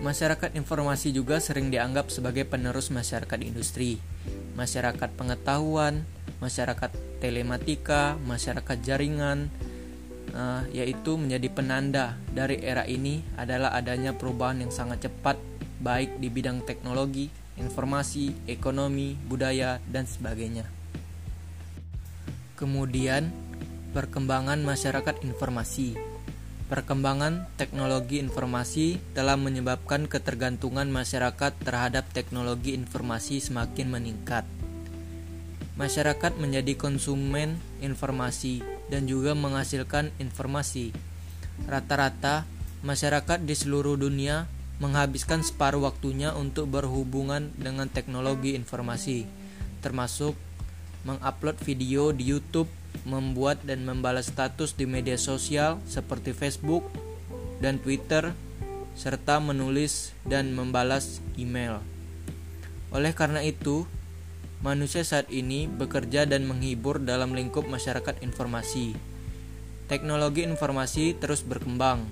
Masyarakat 0.00 0.56
informasi 0.56 1.12
juga 1.12 1.38
sering 1.38 1.68
dianggap 1.68 2.08
sebagai 2.08 2.48
penerus 2.48 2.88
masyarakat 2.88 3.36
industri, 3.44 4.00
masyarakat 4.56 5.12
pengetahuan, 5.14 6.08
masyarakat 6.40 6.90
telematika, 7.20 8.16
masyarakat 8.24 8.80
jaringan, 8.80 9.52
uh, 10.32 10.64
yaitu 10.70 11.14
menjadi 11.14 11.48
penanda 11.50 12.16
dari 12.30 12.58
era 12.62 12.86
ini 12.86 13.22
adalah 13.36 13.74
adanya 13.74 14.14
perubahan 14.16 14.62
yang 14.64 14.72
sangat 14.72 15.10
cepat, 15.10 15.38
baik 15.82 16.18
di 16.18 16.28
bidang 16.30 16.62
teknologi, 16.64 17.30
informasi, 17.58 18.46
ekonomi, 18.50 19.14
budaya, 19.14 19.82
dan 19.90 20.08
sebagainya. 20.08 20.66
Kemudian, 22.56 23.32
perkembangan 23.96 24.60
masyarakat 24.60 25.24
informasi 25.24 26.10
Perkembangan 26.70 27.50
teknologi 27.58 28.22
informasi 28.22 29.02
telah 29.10 29.34
menyebabkan 29.34 30.06
ketergantungan 30.06 30.86
masyarakat 30.86 31.50
terhadap 31.66 32.06
teknologi 32.14 32.78
informasi 32.78 33.42
semakin 33.42 33.90
meningkat. 33.90 34.46
Masyarakat 35.74 36.38
menjadi 36.38 36.78
konsumen 36.78 37.58
informasi 37.82 38.62
dan 38.90 39.06
juga 39.06 39.32
menghasilkan 39.38 40.10
informasi. 40.18 40.90
Rata-rata, 41.64 42.44
masyarakat 42.82 43.46
di 43.46 43.54
seluruh 43.54 43.94
dunia 43.94 44.50
menghabiskan 44.80 45.44
separuh 45.44 45.84
waktunya 45.84 46.32
untuk 46.34 46.72
berhubungan 46.72 47.52
dengan 47.54 47.86
teknologi 47.86 48.56
informasi, 48.56 49.28
termasuk 49.84 50.34
mengupload 51.04 51.56
video 51.62 52.12
di 52.12 52.28
YouTube 52.28 52.68
membuat 53.06 53.62
dan 53.62 53.86
membalas 53.86 54.28
status 54.28 54.74
di 54.74 54.84
media 54.84 55.14
sosial 55.14 55.78
seperti 55.86 56.34
Facebook 56.34 56.82
dan 57.62 57.78
Twitter, 57.78 58.32
serta 58.96 59.38
menulis 59.38 60.16
dan 60.26 60.50
membalas 60.56 61.22
email. 61.38 61.84
Oleh 62.90 63.14
karena 63.14 63.44
itu, 63.44 63.86
manusia 64.60 65.00
saat 65.00 65.32
ini 65.32 65.64
bekerja 65.64 66.28
dan 66.28 66.44
menghibur 66.44 67.00
dalam 67.00 67.32
lingkup 67.32 67.64
masyarakat 67.64 68.20
informasi. 68.20 68.92
Teknologi 69.88 70.44
informasi 70.44 71.16
terus 71.16 71.40
berkembang. 71.40 72.04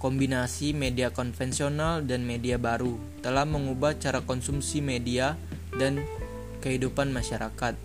Kombinasi 0.00 0.76
media 0.76 1.12
konvensional 1.12 2.04
dan 2.04 2.28
media 2.28 2.60
baru 2.60 3.00
telah 3.24 3.48
mengubah 3.48 3.96
cara 3.96 4.20
konsumsi 4.24 4.84
media 4.84 5.36
dan 5.76 6.00
kehidupan 6.60 7.12
masyarakat. 7.12 7.76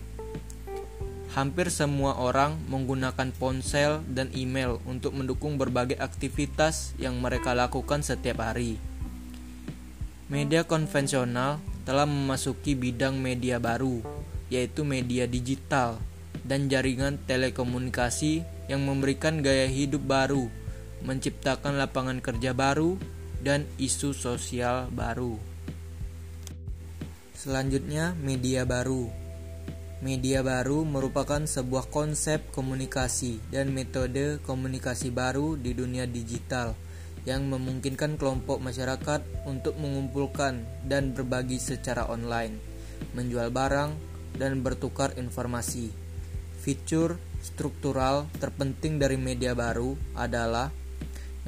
Hampir 1.30 1.70
semua 1.70 2.18
orang 2.18 2.58
menggunakan 2.66 3.30
ponsel 3.38 4.02
dan 4.10 4.34
email 4.34 4.82
untuk 4.82 5.14
mendukung 5.14 5.62
berbagai 5.62 5.94
aktivitas 6.00 6.98
yang 6.98 7.22
mereka 7.22 7.54
lakukan 7.54 8.02
setiap 8.02 8.42
hari. 8.42 8.82
Media 10.26 10.66
konvensional 10.66 11.62
telah 11.90 12.06
memasuki 12.06 12.78
bidang 12.78 13.18
media 13.18 13.58
baru, 13.58 13.98
yaitu 14.46 14.86
media 14.86 15.26
digital 15.26 15.98
dan 16.46 16.70
jaringan 16.70 17.18
telekomunikasi 17.26 18.46
yang 18.70 18.86
memberikan 18.86 19.42
gaya 19.42 19.66
hidup 19.66 20.06
baru, 20.06 20.46
menciptakan 21.02 21.82
lapangan 21.82 22.22
kerja 22.22 22.54
baru, 22.54 22.94
dan 23.42 23.66
isu 23.74 24.14
sosial 24.14 24.86
baru. 24.94 25.34
Selanjutnya, 27.34 28.14
media 28.22 28.62
baru 28.62 29.10
Media 30.00 30.46
baru 30.46 30.86
merupakan 30.86 31.44
sebuah 31.44 31.90
konsep 31.92 32.40
komunikasi 32.56 33.36
dan 33.52 33.68
metode 33.74 34.38
komunikasi 34.46 35.10
baru 35.12 35.60
di 35.60 35.76
dunia 35.76 36.08
digital 36.08 36.72
yang 37.28 37.48
memungkinkan 37.48 38.16
kelompok 38.16 38.60
masyarakat 38.64 39.20
untuk 39.44 39.76
mengumpulkan 39.76 40.64
dan 40.88 41.12
berbagi 41.12 41.60
secara 41.60 42.08
online, 42.08 42.56
menjual 43.12 43.52
barang, 43.52 43.90
dan 44.40 44.64
bertukar 44.64 45.12
informasi. 45.20 45.92
Fitur 46.60 47.16
struktural 47.40 48.28
terpenting 48.36 49.00
dari 49.00 49.16
media 49.16 49.56
baru 49.56 49.96
adalah 50.16 50.72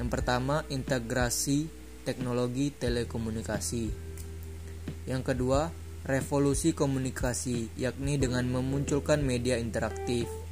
yang 0.01 0.09
pertama, 0.09 0.65
integrasi 0.73 1.69
teknologi 2.01 2.73
telekomunikasi. 2.73 3.93
Yang 5.05 5.23
kedua, 5.23 5.69
revolusi 6.03 6.73
komunikasi, 6.73 7.77
yakni 7.77 8.17
dengan 8.17 8.43
memunculkan 8.49 9.21
media 9.21 9.61
interaktif. 9.61 10.42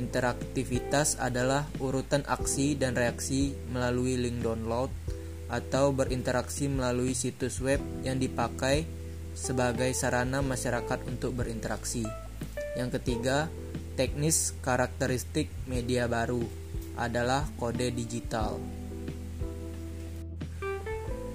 Interaktivitas 0.00 1.20
adalah 1.20 1.68
urutan 1.76 2.24
aksi 2.24 2.72
dan 2.72 2.96
reaksi 2.96 3.52
melalui 3.68 4.16
link 4.16 4.40
download 4.40 4.88
atau 5.52 5.92
berinteraksi 5.92 6.72
melalui 6.72 7.12
situs 7.12 7.60
web 7.60 7.84
yang 8.00 8.16
dipakai 8.16 8.88
sebagai 9.36 9.92
sarana 9.92 10.40
masyarakat 10.40 11.04
untuk 11.04 11.36
berinteraksi. 11.36 12.08
Yang 12.80 12.96
ketiga, 12.96 13.52
teknis 14.00 14.56
karakteristik 14.64 15.52
media 15.68 16.08
baru 16.08 16.40
adalah 16.96 17.44
kode 17.60 17.92
digital. 17.92 18.56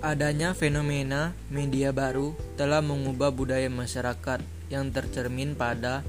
Adanya 0.01 0.57
fenomena 0.57 1.37
media 1.53 1.93
baru 1.93 2.33
telah 2.57 2.81
mengubah 2.81 3.29
budaya 3.29 3.69
masyarakat 3.69 4.41
yang 4.73 4.89
tercermin 4.89 5.53
pada 5.53 6.01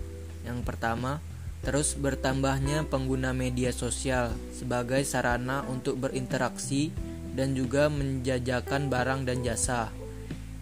yang 0.46 0.62
pertama, 0.62 1.18
terus 1.66 1.98
bertambahnya 1.98 2.86
pengguna 2.86 3.34
media 3.34 3.74
sosial 3.74 4.30
sebagai 4.54 5.02
sarana 5.02 5.66
untuk 5.66 5.98
berinteraksi 5.98 6.94
dan 7.34 7.58
juga 7.58 7.90
menjajakan 7.90 8.86
barang 8.86 9.26
dan 9.26 9.42
jasa. 9.42 9.90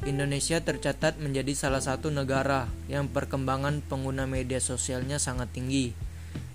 Indonesia 0.09 0.65
tercatat 0.65 1.21
menjadi 1.21 1.53
salah 1.53 1.85
satu 1.85 2.09
negara 2.09 2.73
yang 2.89 3.13
perkembangan 3.13 3.85
pengguna 3.85 4.25
media 4.25 4.65
sosialnya 4.65 5.21
sangat 5.21 5.53
tinggi. 5.53 5.93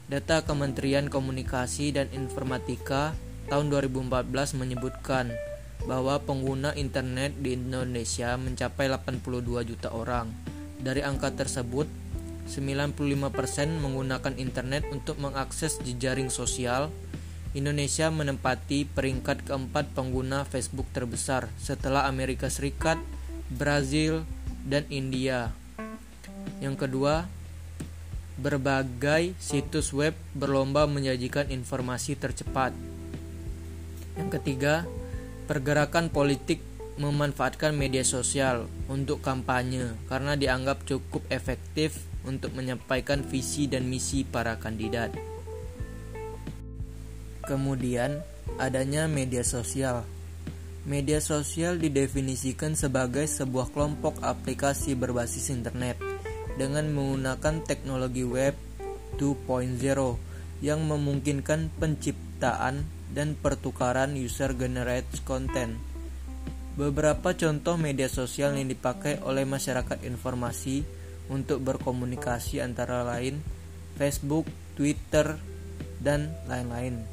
Data 0.10 0.42
Kementerian 0.42 1.14
Komunikasi 1.14 1.94
dan 1.94 2.10
Informatika 2.10 3.14
tahun 3.54 3.70
2014 3.70 4.58
menyebutkan 4.58 5.30
bahwa 5.86 6.18
pengguna 6.26 6.74
internet 6.74 7.38
di 7.38 7.54
Indonesia 7.54 8.34
mencapai 8.34 8.90
82 8.90 9.62
juta 9.70 9.94
orang. 9.94 10.26
Dari 10.82 11.06
angka 11.06 11.34
tersebut, 11.38 11.86
95% 12.50 12.98
menggunakan 13.78 14.34
internet 14.42 14.90
untuk 14.90 15.22
mengakses 15.22 15.78
jejaring 15.86 16.34
sosial. 16.34 16.90
Indonesia 17.54 18.10
menempati 18.10 18.90
peringkat 18.90 19.46
keempat 19.46 19.94
pengguna 19.94 20.46
Facebook 20.46 20.90
terbesar 20.94 21.50
setelah 21.62 22.10
Amerika 22.10 22.50
Serikat, 22.50 22.98
Brazil, 23.54 24.26
dan 24.66 24.86
India. 24.90 25.54
Yang 26.62 26.90
kedua, 26.90 27.30
berbagai 28.42 29.38
situs 29.38 29.94
web 29.94 30.18
berlomba 30.34 30.86
menyajikan 30.90 31.50
informasi 31.54 32.18
tercepat. 32.18 32.74
Yang 34.18 34.30
ketiga, 34.42 34.86
Pergerakan 35.50 36.14
politik 36.14 36.62
memanfaatkan 37.02 37.74
media 37.74 38.06
sosial 38.06 38.70
untuk 38.86 39.18
kampanye 39.26 39.98
karena 40.06 40.38
dianggap 40.38 40.86
cukup 40.86 41.26
efektif 41.34 42.06
untuk 42.28 42.52
menyampaikan 42.56 43.24
visi 43.24 43.70
dan 43.70 43.88
misi 43.88 44.28
para 44.28 44.60
kandidat. 44.60 45.16
Kemudian, 47.48 48.22
adanya 48.62 49.10
media 49.10 49.42
sosial. 49.42 50.06
Media 50.88 51.20
sosial 51.20 51.78
didefinisikan 51.78 52.74
sebagai 52.74 53.28
sebuah 53.28 53.72
kelompok 53.74 54.22
aplikasi 54.24 54.96
berbasis 54.96 55.52
internet 55.52 56.00
dengan 56.56 56.92
menggunakan 56.92 57.64
teknologi 57.64 58.24
web 58.28 58.56
2.0 59.20 59.80
yang 60.60 60.80
memungkinkan 60.88 61.72
penciptaan 61.80 62.84
dan 63.16 63.34
pertukaran 63.40 64.14
user 64.14 64.54
generated 64.54 65.24
content. 65.26 65.80
Beberapa 66.80 67.36
contoh 67.36 67.76
media 67.76 68.08
sosial 68.08 68.56
yang 68.56 68.72
dipakai 68.72 69.20
oleh 69.26 69.44
masyarakat 69.44 70.06
informasi 70.08 70.99
untuk 71.30 71.62
berkomunikasi 71.62 72.60
antara 72.60 73.06
lain 73.06 73.40
Facebook, 73.96 74.48
Twitter, 74.74 75.36
dan 76.00 76.32
lain-lain. 76.48 77.04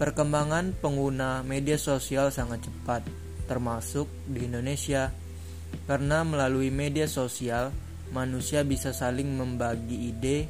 Perkembangan 0.00 0.72
pengguna 0.80 1.44
media 1.44 1.76
sosial 1.76 2.32
sangat 2.32 2.64
cepat, 2.66 3.04
termasuk 3.46 4.08
di 4.26 4.48
Indonesia. 4.48 5.12
karena 5.88 6.20
melalui 6.20 6.68
media 6.68 7.08
sosial 7.08 7.72
manusia 8.12 8.60
bisa 8.60 8.92
saling 8.92 9.24
membagi 9.32 10.12
ide, 10.12 10.44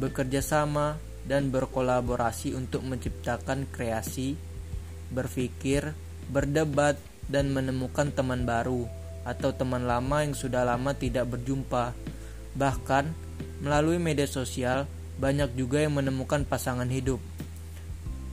bekerja 0.00 0.40
sama, 0.40 0.96
dan 1.28 1.52
berkolaborasi 1.52 2.56
untuk 2.56 2.82
menciptakan 2.82 3.68
kreasi, 3.68 4.34
berpikir, 5.12 5.92
berdebat, 6.32 6.96
dan 7.28 7.52
menemukan 7.52 8.10
teman 8.10 8.42
baru 8.48 8.88
atau 9.22 9.54
teman 9.54 9.86
lama 9.86 10.26
yang 10.26 10.34
sudah 10.34 10.66
lama 10.66 10.96
tidak 10.98 11.30
berjumpa. 11.30 11.94
Bahkan, 12.56 13.04
melalui 13.64 13.96
media 13.96 14.28
sosial, 14.28 14.84
banyak 15.16 15.54
juga 15.54 15.80
yang 15.84 15.96
menemukan 15.96 16.42
pasangan 16.42 16.88
hidup. 16.88 17.22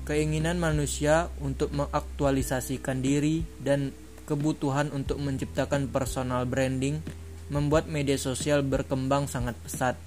Keinginan 0.10 0.58
manusia 0.58 1.30
untuk 1.38 1.70
mengaktualisasikan 1.70 3.00
diri 3.00 3.46
dan 3.62 3.94
kebutuhan 4.26 4.90
untuk 4.90 5.22
menciptakan 5.22 5.90
personal 5.90 6.50
branding 6.50 7.02
membuat 7.50 7.90
media 7.90 8.18
sosial 8.18 8.62
berkembang 8.62 9.26
sangat 9.26 9.58
pesat. 9.62 9.98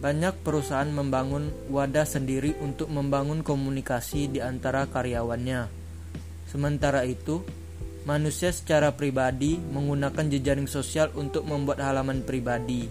Banyak 0.00 0.40
perusahaan 0.40 0.88
membangun 0.88 1.52
wadah 1.68 2.08
sendiri 2.08 2.56
untuk 2.62 2.88
membangun 2.88 3.44
komunikasi 3.44 4.32
di 4.32 4.40
antara 4.40 4.88
karyawannya. 4.88 5.68
Sementara 6.48 7.04
itu, 7.04 7.44
manusia 8.08 8.48
secara 8.54 8.96
pribadi 8.96 9.60
menggunakan 9.60 10.28
jejaring 10.30 10.68
sosial 10.70 11.12
untuk 11.16 11.44
membuat 11.44 11.84
halaman 11.84 12.24
pribadi 12.24 12.88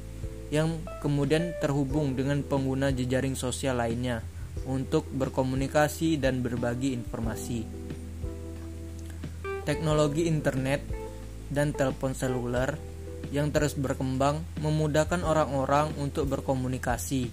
yang 0.50 0.82
kemudian 1.02 1.54
terhubung 1.62 2.18
dengan 2.18 2.42
pengguna 2.42 2.90
jejaring 2.90 3.38
sosial 3.38 3.78
lainnya 3.78 4.22
untuk 4.66 5.06
berkomunikasi 5.10 6.18
dan 6.18 6.42
berbagi 6.42 6.94
informasi. 6.94 7.66
Teknologi 9.66 10.26
internet 10.26 10.82
dan 11.50 11.74
telepon 11.74 12.18
seluler 12.18 12.74
yang 13.30 13.54
terus 13.54 13.78
berkembang 13.78 14.42
memudahkan 14.58 15.22
orang-orang 15.22 15.94
untuk 16.02 16.26
berkomunikasi 16.30 17.30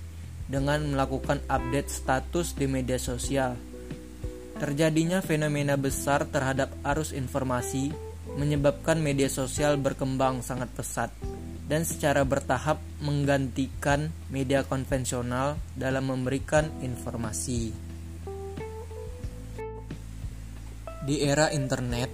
dengan 0.47 0.85
melakukan 0.93 1.41
update 1.49 1.89
status 1.89 2.53
di 2.53 2.68
media 2.68 3.01
sosial. 3.01 3.65
Terjadinya 4.57 5.20
fenomena 5.20 5.76
besar 5.76 6.24
terhadap 6.24 6.72
arus 6.80 7.12
informasi 7.12 7.92
menyebabkan 8.40 9.00
media 9.00 9.28
sosial 9.28 9.76
berkembang 9.76 10.40
sangat 10.40 10.72
pesat 10.72 11.12
dan 11.66 11.82
secara 11.84 12.22
bertahap 12.22 12.78
menggantikan 13.02 14.09
media 14.32 14.62
konvensional 14.64 15.61
dalam 15.76 16.09
memberikan 16.09 16.72
informasi. 16.80 17.74
Di 21.07 21.22
era 21.22 21.52
internet, 21.52 22.11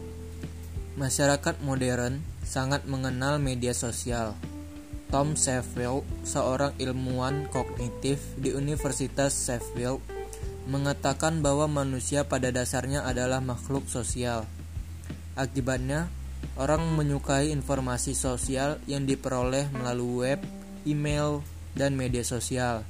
masyarakat 1.00 1.62
modern 1.64 2.20
sangat 2.42 2.84
mengenal 2.84 3.38
media 3.38 3.72
sosial. 3.72 4.36
Tom 5.12 5.36
Sheffield, 5.36 6.08
seorang 6.24 6.72
ilmuwan 6.80 7.48
kognitif 7.52 8.20
di 8.40 8.52
Universitas 8.56 9.32
Sheffield, 9.32 10.00
mengatakan 10.66 11.42
bahwa 11.42 11.66
manusia 11.66 12.22
pada 12.22 12.54
dasarnya 12.54 13.02
adalah 13.02 13.42
makhluk 13.42 13.86
sosial. 13.90 14.46
Akibatnya, 15.34 16.12
orang 16.54 16.84
menyukai 16.94 17.50
informasi 17.50 18.14
sosial 18.14 18.78
yang 18.86 19.08
diperoleh 19.08 19.72
melalui 19.74 20.36
web, 20.36 20.40
email, 20.84 21.42
dan 21.72 21.96
media 21.96 22.22
sosial. 22.22 22.84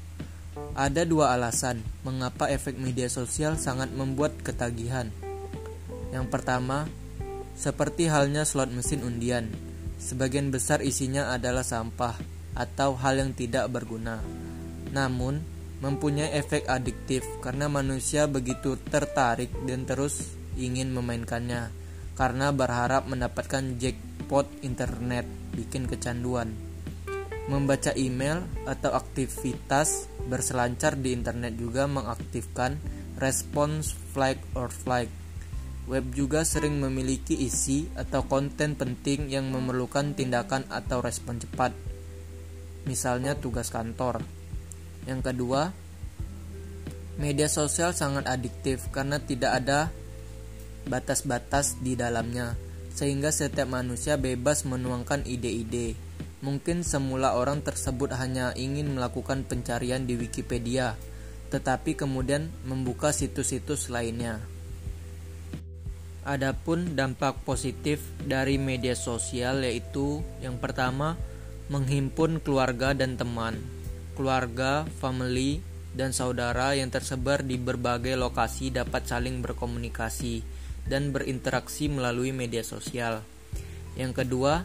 Ada 0.77 1.09
dua 1.09 1.33
alasan 1.33 1.81
mengapa 2.05 2.51
efek 2.53 2.77
media 2.77 3.09
sosial 3.09 3.57
sangat 3.57 3.89
membuat 3.95 4.37
ketagihan. 4.45 5.09
Yang 6.12 6.27
pertama, 6.29 6.85
seperti 7.57 8.09
halnya 8.09 8.45
slot 8.45 8.68
mesin 8.68 9.01
undian, 9.01 9.49
sebagian 9.97 10.53
besar 10.53 10.85
isinya 10.85 11.33
adalah 11.33 11.64
sampah 11.64 12.20
atau 12.53 12.93
hal 13.01 13.16
yang 13.16 13.33
tidak 13.33 13.68
berguna. 13.73 14.20
Namun, 14.93 15.41
mempunyai 15.83 16.30
efek 16.39 16.70
adiktif 16.70 17.26
karena 17.43 17.66
manusia 17.66 18.30
begitu 18.30 18.78
tertarik 18.78 19.51
dan 19.66 19.83
terus 19.83 20.39
ingin 20.55 20.95
memainkannya 20.95 21.74
karena 22.14 22.55
berharap 22.55 23.11
mendapatkan 23.11 23.76
jackpot 23.83 24.47
internet 24.62 25.26
bikin 25.53 25.91
kecanduan. 25.91 26.55
Membaca 27.51 27.91
email 27.99 28.47
atau 28.70 28.95
aktivitas 28.95 30.07
berselancar 30.30 30.95
di 30.95 31.11
internet 31.11 31.59
juga 31.59 31.91
mengaktifkan 31.91 32.78
respons 33.18 33.91
flag 34.14 34.39
or 34.55 34.70
flight 34.70 35.11
Web 35.83 36.14
juga 36.14 36.47
sering 36.47 36.78
memiliki 36.78 37.35
isi 37.35 37.91
atau 37.99 38.22
konten 38.30 38.78
penting 38.78 39.26
yang 39.26 39.51
memerlukan 39.51 40.14
tindakan 40.14 40.62
atau 40.70 41.03
respon 41.03 41.43
cepat, 41.43 41.74
misalnya 42.87 43.35
tugas 43.35 43.66
kantor. 43.66 44.22
Yang 45.03 45.20
kedua, 45.32 45.74
media 47.18 47.50
sosial 47.50 47.90
sangat 47.92 48.30
adiktif 48.30 48.86
karena 48.94 49.18
tidak 49.18 49.62
ada 49.62 49.90
batas-batas 50.86 51.78
di 51.78 51.94
dalamnya, 51.98 52.55
sehingga 52.94 53.30
setiap 53.30 53.70
manusia 53.70 54.18
bebas 54.18 54.66
menuangkan 54.66 55.26
ide-ide. 55.26 55.94
Mungkin 56.42 56.82
semula 56.82 57.38
orang 57.38 57.62
tersebut 57.62 58.11
hanya 58.18 58.50
ingin 58.59 58.98
melakukan 58.98 59.46
pencarian 59.46 60.03
di 60.07 60.18
Wikipedia, 60.18 60.98
tetapi 61.55 61.94
kemudian 61.94 62.50
membuka 62.66 63.14
situs-situs 63.14 63.90
lainnya. 63.94 64.42
Adapun 66.22 66.94
dampak 66.94 67.42
positif 67.42 67.98
dari 68.22 68.55
media 68.55 68.94
sosial 68.94 69.66
yaitu 69.66 70.22
yang 70.38 70.55
pertama 70.59 71.18
menghimpun 71.66 72.38
keluarga 72.38 72.94
dan 72.94 73.18
teman, 73.18 73.59
keluarga, 74.12 74.86
family, 75.00 75.64
dan 75.92 76.16
saudara 76.16 76.72
yang 76.72 76.88
tersebar 76.88 77.44
di 77.44 77.60
berbagai 77.60 78.16
lokasi 78.16 78.72
dapat 78.72 79.04
saling 79.04 79.44
berkomunikasi 79.44 80.40
dan 80.88 81.12
berinteraksi 81.12 81.92
melalui 81.92 82.32
media 82.32 82.64
sosial. 82.64 83.20
Yang 83.96 84.24
kedua, 84.24 84.64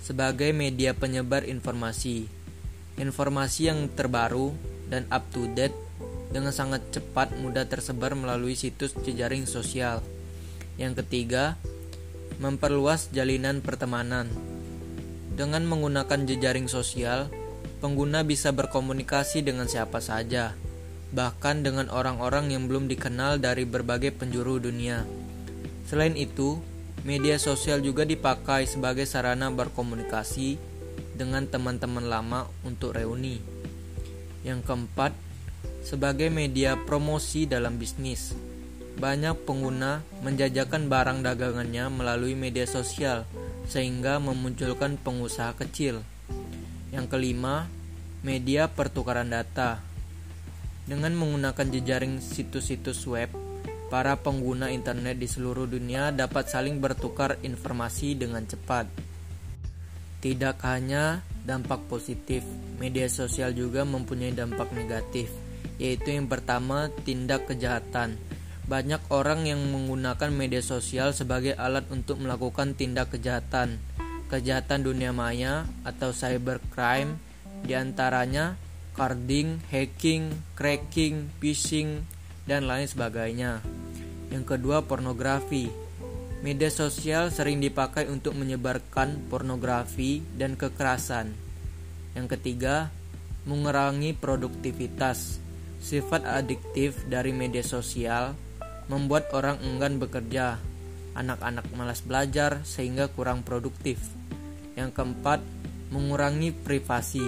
sebagai 0.00 0.54
media 0.54 0.94
penyebar 0.94 1.44
informasi. 1.44 2.30
Informasi 3.00 3.60
yang 3.66 3.90
terbaru 3.90 4.54
dan 4.86 5.06
up 5.10 5.26
to 5.34 5.50
date 5.56 5.74
dengan 6.30 6.54
sangat 6.54 6.82
cepat 6.94 7.34
mudah 7.42 7.66
tersebar 7.66 8.14
melalui 8.14 8.54
situs 8.54 8.94
jejaring 9.02 9.48
sosial 9.50 10.02
yang 10.80 10.96
ketiga, 10.96 11.60
memperluas 12.40 13.12
jalinan 13.12 13.60
pertemanan. 13.60 14.32
Dengan 15.36 15.68
menggunakan 15.68 16.24
jejaring 16.24 16.72
sosial, 16.72 17.28
pengguna 17.80 18.22
bisa 18.22 18.52
berkomunikasi 18.52 19.40
dengan 19.40 19.66
siapa 19.66 19.98
saja, 20.04 20.54
bahkan 21.10 21.64
dengan 21.64 21.88
orang-orang 21.88 22.52
yang 22.52 22.68
belum 22.68 22.86
dikenal 22.86 23.40
dari 23.40 23.64
berbagai 23.64 24.14
penjuru 24.14 24.60
dunia. 24.60 25.02
Selain 25.88 26.14
itu, 26.14 26.60
media 27.02 27.40
sosial 27.40 27.80
juga 27.80 28.04
dipakai 28.04 28.68
sebagai 28.68 29.08
sarana 29.08 29.48
berkomunikasi 29.50 30.60
dengan 31.16 31.48
teman-teman 31.48 32.06
lama 32.06 32.46
untuk 32.62 32.94
reuni. 32.94 33.40
Yang 34.46 34.68
keempat, 34.68 35.12
sebagai 35.80 36.28
media 36.28 36.76
promosi 36.76 37.48
dalam 37.48 37.80
bisnis 37.80 38.36
banyak 39.00 39.32
pengguna 39.48 40.04
menjajakan 40.20 40.92
barang 40.92 41.24
dagangannya 41.24 41.88
melalui 41.88 42.36
media 42.36 42.68
sosial 42.68 43.24
sehingga 43.64 44.20
memunculkan 44.20 45.00
pengusaha 45.00 45.56
kecil. 45.56 46.04
Yang 46.90 47.06
kelima, 47.06 47.70
media 48.26 48.66
pertukaran 48.66 49.30
data. 49.30 49.78
Dengan 50.86 51.14
menggunakan 51.14 51.66
jejaring 51.70 52.18
situs-situs 52.18 53.06
web, 53.06 53.30
para 53.90 54.18
pengguna 54.18 54.74
internet 54.74 55.18
di 55.18 55.30
seluruh 55.30 55.70
dunia 55.70 56.10
dapat 56.10 56.50
saling 56.50 56.82
bertukar 56.82 57.38
informasi 57.46 58.18
dengan 58.18 58.42
cepat. 58.42 58.90
Tidak 60.18 60.56
hanya 60.66 61.22
dampak 61.46 61.86
positif, 61.86 62.42
media 62.82 63.06
sosial 63.06 63.54
juga 63.54 63.86
mempunyai 63.86 64.34
dampak 64.34 64.74
negatif, 64.74 65.30
yaitu 65.78 66.10
yang 66.10 66.26
pertama, 66.26 66.90
tindak 67.06 67.46
kejahatan 67.46 68.18
banyak 68.70 69.02
orang 69.10 69.50
yang 69.50 69.58
menggunakan 69.66 70.30
media 70.30 70.62
sosial 70.62 71.10
sebagai 71.10 71.58
alat 71.58 71.90
untuk 71.90 72.22
melakukan 72.22 72.78
tindak 72.78 73.10
kejahatan, 73.10 73.82
kejahatan 74.30 74.86
dunia 74.86 75.10
maya 75.10 75.66
atau 75.82 76.14
cybercrime, 76.14 77.18
di 77.66 77.74
antaranya 77.74 78.54
carding, 78.94 79.58
hacking, 79.74 80.30
cracking, 80.54 81.28
phishing, 81.42 82.06
dan 82.46 82.70
lain 82.70 82.86
sebagainya. 82.86 83.58
Yang 84.30 84.56
kedua, 84.56 84.86
pornografi. 84.86 85.66
Media 86.40 86.72
sosial 86.72 87.28
sering 87.28 87.60
dipakai 87.60 88.08
untuk 88.08 88.32
menyebarkan 88.32 89.28
pornografi 89.28 90.24
dan 90.38 90.56
kekerasan. 90.56 91.36
Yang 92.16 92.38
ketiga, 92.38 92.88
mengurangi 93.44 94.16
produktivitas. 94.16 95.42
Sifat 95.80 96.28
adiktif 96.28 97.08
dari 97.08 97.32
media 97.32 97.64
sosial 97.64 98.36
membuat 98.88 99.32
orang 99.32 99.56
enggan 99.64 99.96
bekerja, 99.96 100.60
anak-anak 101.16 101.64
malas 101.72 102.04
belajar 102.04 102.60
sehingga 102.68 103.08
kurang 103.08 103.40
produktif. 103.40 104.19
Yang 104.78 104.90
keempat, 104.94 105.40
mengurangi 105.90 106.54
privasi. 106.54 107.24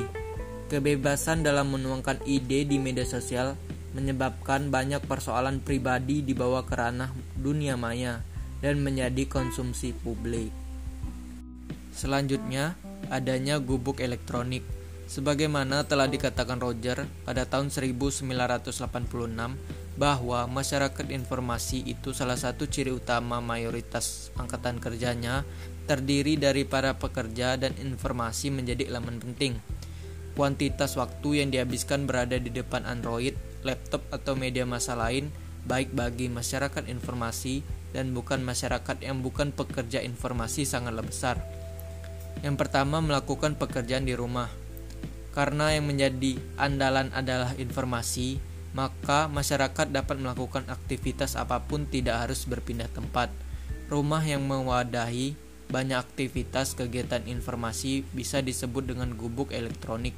Kebebasan 0.70 1.44
dalam 1.44 1.74
menuangkan 1.74 2.24
ide 2.24 2.64
di 2.64 2.80
media 2.80 3.04
sosial 3.04 3.58
menyebabkan 3.92 4.72
banyak 4.72 5.04
persoalan 5.04 5.60
pribadi 5.60 6.24
dibawa 6.24 6.64
ke 6.64 6.72
ranah 6.72 7.12
dunia 7.36 7.76
maya 7.76 8.24
dan 8.64 8.80
menjadi 8.80 9.28
konsumsi 9.28 9.92
publik. 9.92 10.48
Selanjutnya, 11.92 12.72
adanya 13.12 13.60
gubuk 13.60 14.00
elektronik. 14.00 14.64
Sebagaimana 15.12 15.84
telah 15.84 16.08
dikatakan 16.08 16.56
Roger 16.56 17.04
pada 17.28 17.44
tahun 17.44 17.68
1986 17.68 18.72
bahwa 20.00 20.48
masyarakat 20.48 21.06
informasi 21.12 21.84
itu 21.84 22.16
salah 22.16 22.40
satu 22.40 22.64
ciri 22.64 22.88
utama 22.88 23.44
mayoritas 23.44 24.32
angkatan 24.40 24.80
kerjanya 24.80 25.44
terdiri 25.84 26.38
dari 26.38 26.62
para 26.64 26.96
pekerja 26.96 27.58
dan 27.58 27.74
informasi 27.78 28.54
menjadi 28.54 28.88
elemen 28.88 29.18
penting. 29.18 29.58
Kuantitas 30.32 30.96
waktu 30.96 31.44
yang 31.44 31.48
dihabiskan 31.52 32.08
berada 32.08 32.40
di 32.40 32.48
depan 32.48 32.88
Android, 32.88 33.36
laptop 33.62 34.02
atau 34.08 34.32
media 34.32 34.64
massa 34.64 34.96
lain 34.96 35.28
baik 35.62 35.94
bagi 35.94 36.26
masyarakat 36.26 36.90
informasi 36.90 37.62
dan 37.94 38.10
bukan 38.16 38.42
masyarakat 38.42 38.98
yang 39.04 39.20
bukan 39.20 39.54
pekerja 39.54 40.02
informasi 40.02 40.66
sangatlah 40.66 41.04
besar. 41.04 41.38
Yang 42.40 42.56
pertama 42.58 42.98
melakukan 42.98 43.54
pekerjaan 43.54 44.08
di 44.08 44.16
rumah. 44.16 44.50
Karena 45.32 45.72
yang 45.72 45.88
menjadi 45.88 46.36
andalan 46.60 47.08
adalah 47.16 47.56
informasi, 47.56 48.36
maka 48.72 49.28
masyarakat 49.28 49.92
dapat 49.92 50.16
melakukan 50.20 50.64
aktivitas 50.68 51.36
apa 51.36 51.60
pun 51.60 51.88
tidak 51.88 52.28
harus 52.28 52.44
berpindah 52.44 52.88
tempat. 52.92 53.32
Rumah 53.88 54.24
yang 54.24 54.44
mewadahi 54.44 55.36
banyak 55.72 55.96
aktivitas 55.96 56.76
kegiatan 56.76 57.24
informasi 57.24 58.04
bisa 58.12 58.44
disebut 58.44 58.92
dengan 58.92 59.16
gubuk 59.16 59.56
elektronik. 59.56 60.12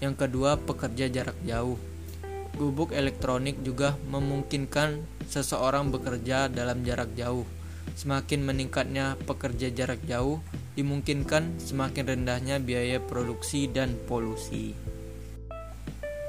Yang 0.00 0.24
kedua, 0.24 0.56
pekerja 0.56 1.12
jarak 1.12 1.36
jauh. 1.44 1.76
Gubuk 2.56 2.96
elektronik 2.96 3.60
juga 3.60 4.00
memungkinkan 4.08 5.04
seseorang 5.28 5.92
bekerja 5.92 6.48
dalam 6.48 6.80
jarak 6.88 7.12
jauh. 7.12 7.44
Semakin 7.92 8.48
meningkatnya 8.48 9.20
pekerja 9.28 9.68
jarak 9.68 10.00
jauh, 10.08 10.40
dimungkinkan 10.72 11.60
semakin 11.60 12.16
rendahnya 12.16 12.56
biaya 12.56 12.96
produksi 12.96 13.68
dan 13.68 13.92
polusi. 14.08 14.72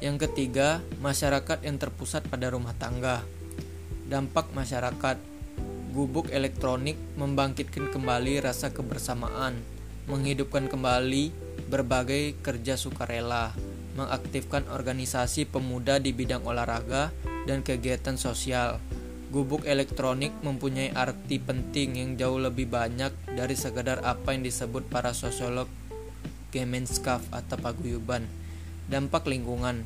Yang 0.04 0.30
ketiga, 0.30 0.84
masyarakat 1.00 1.64
yang 1.64 1.80
terpusat 1.80 2.28
pada 2.28 2.52
rumah 2.52 2.76
tangga. 2.76 3.24
Dampak 4.08 4.52
masyarakat 4.52 5.37
gubuk 5.98 6.30
elektronik 6.30 6.94
membangkitkan 7.18 7.90
kembali 7.90 8.38
rasa 8.46 8.70
kebersamaan, 8.70 9.58
menghidupkan 10.06 10.70
kembali 10.70 11.34
berbagai 11.74 12.38
kerja 12.46 12.78
sukarela, 12.78 13.58
mengaktifkan 13.98 14.70
organisasi 14.70 15.50
pemuda 15.50 15.98
di 15.98 16.14
bidang 16.14 16.46
olahraga 16.46 17.10
dan 17.50 17.66
kegiatan 17.66 18.14
sosial. 18.14 18.78
Gubuk 19.34 19.66
elektronik 19.66 20.38
mempunyai 20.46 20.94
arti 20.94 21.42
penting 21.42 21.98
yang 21.98 22.14
jauh 22.14 22.38
lebih 22.38 22.70
banyak 22.70 23.10
dari 23.34 23.58
sekadar 23.58 24.06
apa 24.06 24.38
yang 24.38 24.46
disebut 24.46 24.88
para 24.88 25.12
sosiolog 25.18 25.68
Gemenskap 26.48 27.20
atau 27.36 27.60
paguyuban 27.60 28.24
Dampak 28.88 29.28
lingkungan 29.28 29.84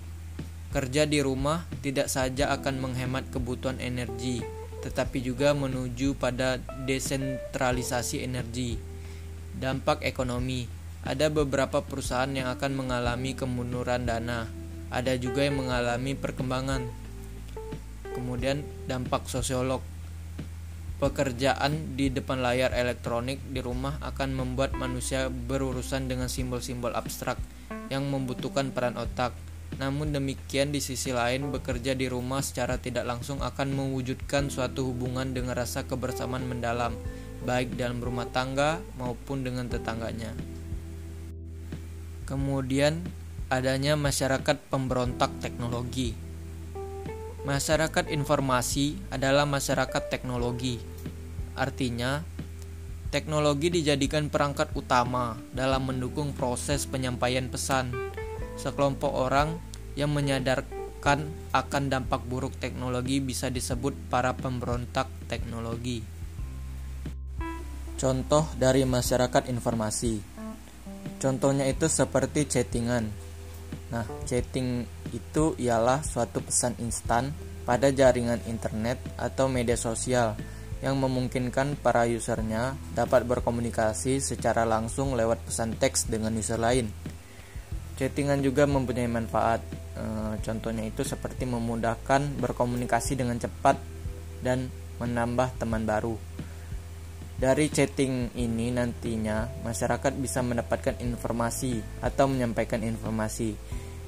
Kerja 0.70 1.10
di 1.10 1.26
rumah 1.26 1.66
tidak 1.82 2.06
saja 2.06 2.54
akan 2.54 2.86
menghemat 2.86 3.34
kebutuhan 3.34 3.82
energi, 3.82 4.46
tetapi 4.82 5.22
juga 5.22 5.54
menuju 5.54 6.18
pada 6.18 6.58
desentralisasi 6.86 8.26
energi. 8.26 8.76
Dampak 9.56 10.02
ekonomi 10.02 10.66
ada 11.02 11.30
beberapa 11.34 11.82
perusahaan 11.82 12.30
yang 12.30 12.50
akan 12.50 12.78
mengalami 12.78 13.34
kemunduran 13.34 14.06
dana, 14.06 14.50
ada 14.94 15.14
juga 15.18 15.46
yang 15.46 15.62
mengalami 15.62 16.14
perkembangan. 16.14 16.86
Kemudian, 18.12 18.62
dampak 18.86 19.26
sosiolog 19.26 19.82
pekerjaan 21.02 21.98
di 21.98 22.14
depan 22.14 22.46
layar 22.46 22.78
elektronik 22.78 23.42
di 23.50 23.58
rumah 23.58 23.98
akan 24.06 24.38
membuat 24.38 24.78
manusia 24.78 25.34
berurusan 25.34 26.06
dengan 26.06 26.30
simbol-simbol 26.30 26.94
abstrak 26.94 27.42
yang 27.90 28.06
membutuhkan 28.06 28.70
peran 28.70 28.94
otak 29.02 29.34
namun 29.80 30.12
demikian 30.12 30.76
di 30.76 30.84
sisi 30.84 31.16
lain 31.16 31.48
bekerja 31.54 31.96
di 31.96 32.12
rumah 32.12 32.44
secara 32.44 32.76
tidak 32.82 33.08
langsung 33.08 33.40
akan 33.40 33.72
mewujudkan 33.72 34.52
suatu 34.52 34.92
hubungan 34.92 35.32
dengan 35.32 35.56
rasa 35.56 35.88
kebersamaan 35.88 36.44
mendalam 36.44 36.92
baik 37.42 37.74
dalam 37.80 38.04
rumah 38.04 38.30
tangga 38.30 38.84
maupun 39.00 39.42
dengan 39.42 39.66
tetangganya. 39.66 40.36
Kemudian 42.30 43.02
adanya 43.50 43.98
masyarakat 43.98 44.56
pemberontak 44.70 45.34
teknologi. 45.44 46.14
Masyarakat 47.42 48.14
informasi 48.14 49.02
adalah 49.10 49.50
masyarakat 49.50 50.14
teknologi. 50.14 50.78
Artinya, 51.58 52.22
teknologi 53.10 53.74
dijadikan 53.74 54.30
perangkat 54.30 54.72
utama 54.78 55.36
dalam 55.52 55.90
mendukung 55.90 56.32
proses 56.38 56.86
penyampaian 56.86 57.50
pesan 57.50 57.92
sekelompok 58.62 59.10
orang 59.10 59.58
yang 59.98 60.14
menyadarkan 60.14 61.26
akan 61.50 61.84
dampak 61.90 62.22
buruk 62.30 62.54
teknologi 62.62 63.18
bisa 63.18 63.50
disebut 63.50 63.98
para 64.14 64.38
pemberontak 64.38 65.10
teknologi. 65.26 66.06
Contoh 67.98 68.46
dari 68.54 68.86
masyarakat 68.86 69.50
informasi. 69.50 70.22
Contohnya 71.18 71.66
itu 71.66 71.90
seperti 71.90 72.50
chattingan. 72.50 73.06
Nah, 73.94 74.06
chatting 74.26 74.86
itu 75.14 75.58
ialah 75.58 76.02
suatu 76.02 76.42
pesan 76.42 76.78
instan 76.82 77.30
pada 77.62 77.94
jaringan 77.94 78.42
internet 78.50 78.98
atau 79.22 79.46
media 79.46 79.78
sosial 79.78 80.34
yang 80.82 80.98
memungkinkan 80.98 81.78
para 81.78 82.10
usernya 82.10 82.74
dapat 82.98 83.22
berkomunikasi 83.30 84.18
secara 84.18 84.66
langsung 84.66 85.14
lewat 85.14 85.46
pesan 85.46 85.78
teks 85.78 86.10
dengan 86.10 86.34
user 86.34 86.58
lain. 86.58 86.90
Chattingan 88.02 88.42
juga 88.42 88.66
mempunyai 88.66 89.06
manfaat. 89.06 89.62
E, 89.94 90.34
contohnya 90.42 90.90
itu 90.90 91.06
seperti 91.06 91.46
memudahkan 91.46 92.34
berkomunikasi 92.42 93.14
dengan 93.14 93.38
cepat 93.38 93.78
dan 94.42 94.74
menambah 94.98 95.54
teman 95.62 95.86
baru. 95.86 96.18
Dari 97.38 97.70
chatting 97.70 98.34
ini 98.42 98.74
nantinya 98.74 99.46
masyarakat 99.62 100.18
bisa 100.18 100.42
mendapatkan 100.42 100.98
informasi 100.98 102.02
atau 102.02 102.26
menyampaikan 102.26 102.82
informasi. 102.82 103.54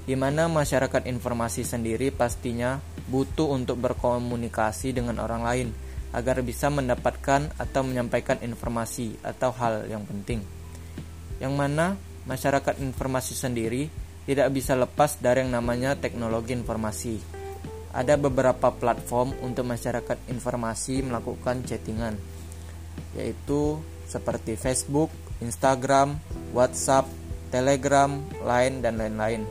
Di 0.10 0.18
mana 0.18 0.50
masyarakat 0.50 1.06
informasi 1.06 1.62
sendiri 1.62 2.10
pastinya 2.10 2.82
butuh 3.06 3.54
untuk 3.54 3.78
berkomunikasi 3.78 4.98
dengan 4.98 5.22
orang 5.22 5.46
lain 5.46 5.70
agar 6.18 6.42
bisa 6.42 6.74
mendapatkan 6.74 7.46
atau 7.62 7.82
menyampaikan 7.86 8.42
informasi 8.42 9.22
atau 9.22 9.54
hal 9.54 9.86
yang 9.86 10.02
penting. 10.10 10.42
Yang 11.38 11.54
mana 11.54 11.86
masyarakat 12.24 12.80
informasi 12.80 13.36
sendiri 13.36 13.88
tidak 14.24 14.48
bisa 14.56 14.74
lepas 14.80 15.20
dari 15.20 15.44
yang 15.44 15.52
namanya 15.52 16.00
teknologi 16.00 16.56
informasi. 16.56 17.20
Ada 17.94 18.18
beberapa 18.18 18.74
platform 18.74 19.38
untuk 19.46 19.70
masyarakat 19.70 20.32
informasi 20.32 21.06
melakukan 21.06 21.62
chattingan, 21.62 22.18
yaitu 23.14 23.78
seperti 24.10 24.58
Facebook, 24.58 25.14
Instagram, 25.44 26.18
WhatsApp, 26.56 27.06
Telegram, 27.54 28.18
Line, 28.42 28.82
dan 28.82 28.98
lain-lain. 28.98 29.46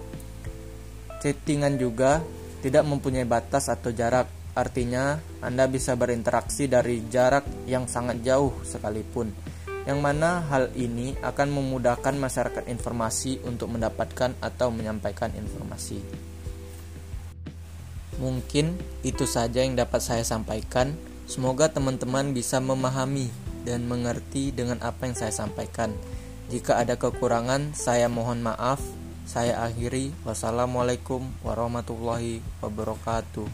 Chattingan 1.23 1.79
juga 1.79 2.19
tidak 2.67 2.83
mempunyai 2.83 3.29
batas 3.29 3.71
atau 3.71 3.95
jarak, 3.95 4.27
artinya 4.59 5.23
Anda 5.39 5.71
bisa 5.71 5.95
berinteraksi 5.95 6.67
dari 6.67 7.07
jarak 7.07 7.47
yang 7.71 7.87
sangat 7.87 8.27
jauh 8.27 8.59
sekalipun 8.67 9.31
yang 9.83 9.99
mana 9.99 10.47
hal 10.47 10.71
ini 10.79 11.19
akan 11.19 11.49
memudahkan 11.51 12.15
masyarakat 12.15 12.71
informasi 12.71 13.43
untuk 13.43 13.75
mendapatkan 13.75 14.35
atau 14.39 14.71
menyampaikan 14.71 15.35
informasi. 15.35 15.99
Mungkin 18.23 18.79
itu 19.03 19.27
saja 19.27 19.67
yang 19.67 19.75
dapat 19.75 19.99
saya 19.99 20.23
sampaikan. 20.23 20.95
Semoga 21.27 21.73
teman-teman 21.73 22.31
bisa 22.31 22.63
memahami 22.63 23.33
dan 23.67 23.87
mengerti 23.89 24.55
dengan 24.55 24.79
apa 24.85 25.11
yang 25.11 25.17
saya 25.19 25.35
sampaikan. 25.35 25.91
Jika 26.53 26.79
ada 26.79 27.01
kekurangan, 27.01 27.73
saya 27.73 28.07
mohon 28.13 28.45
maaf. 28.45 28.79
Saya 29.25 29.65
akhiri. 29.65 30.13
Wassalamualaikum 30.27 31.25
warahmatullahi 31.41 32.45
wabarakatuh. 32.61 33.49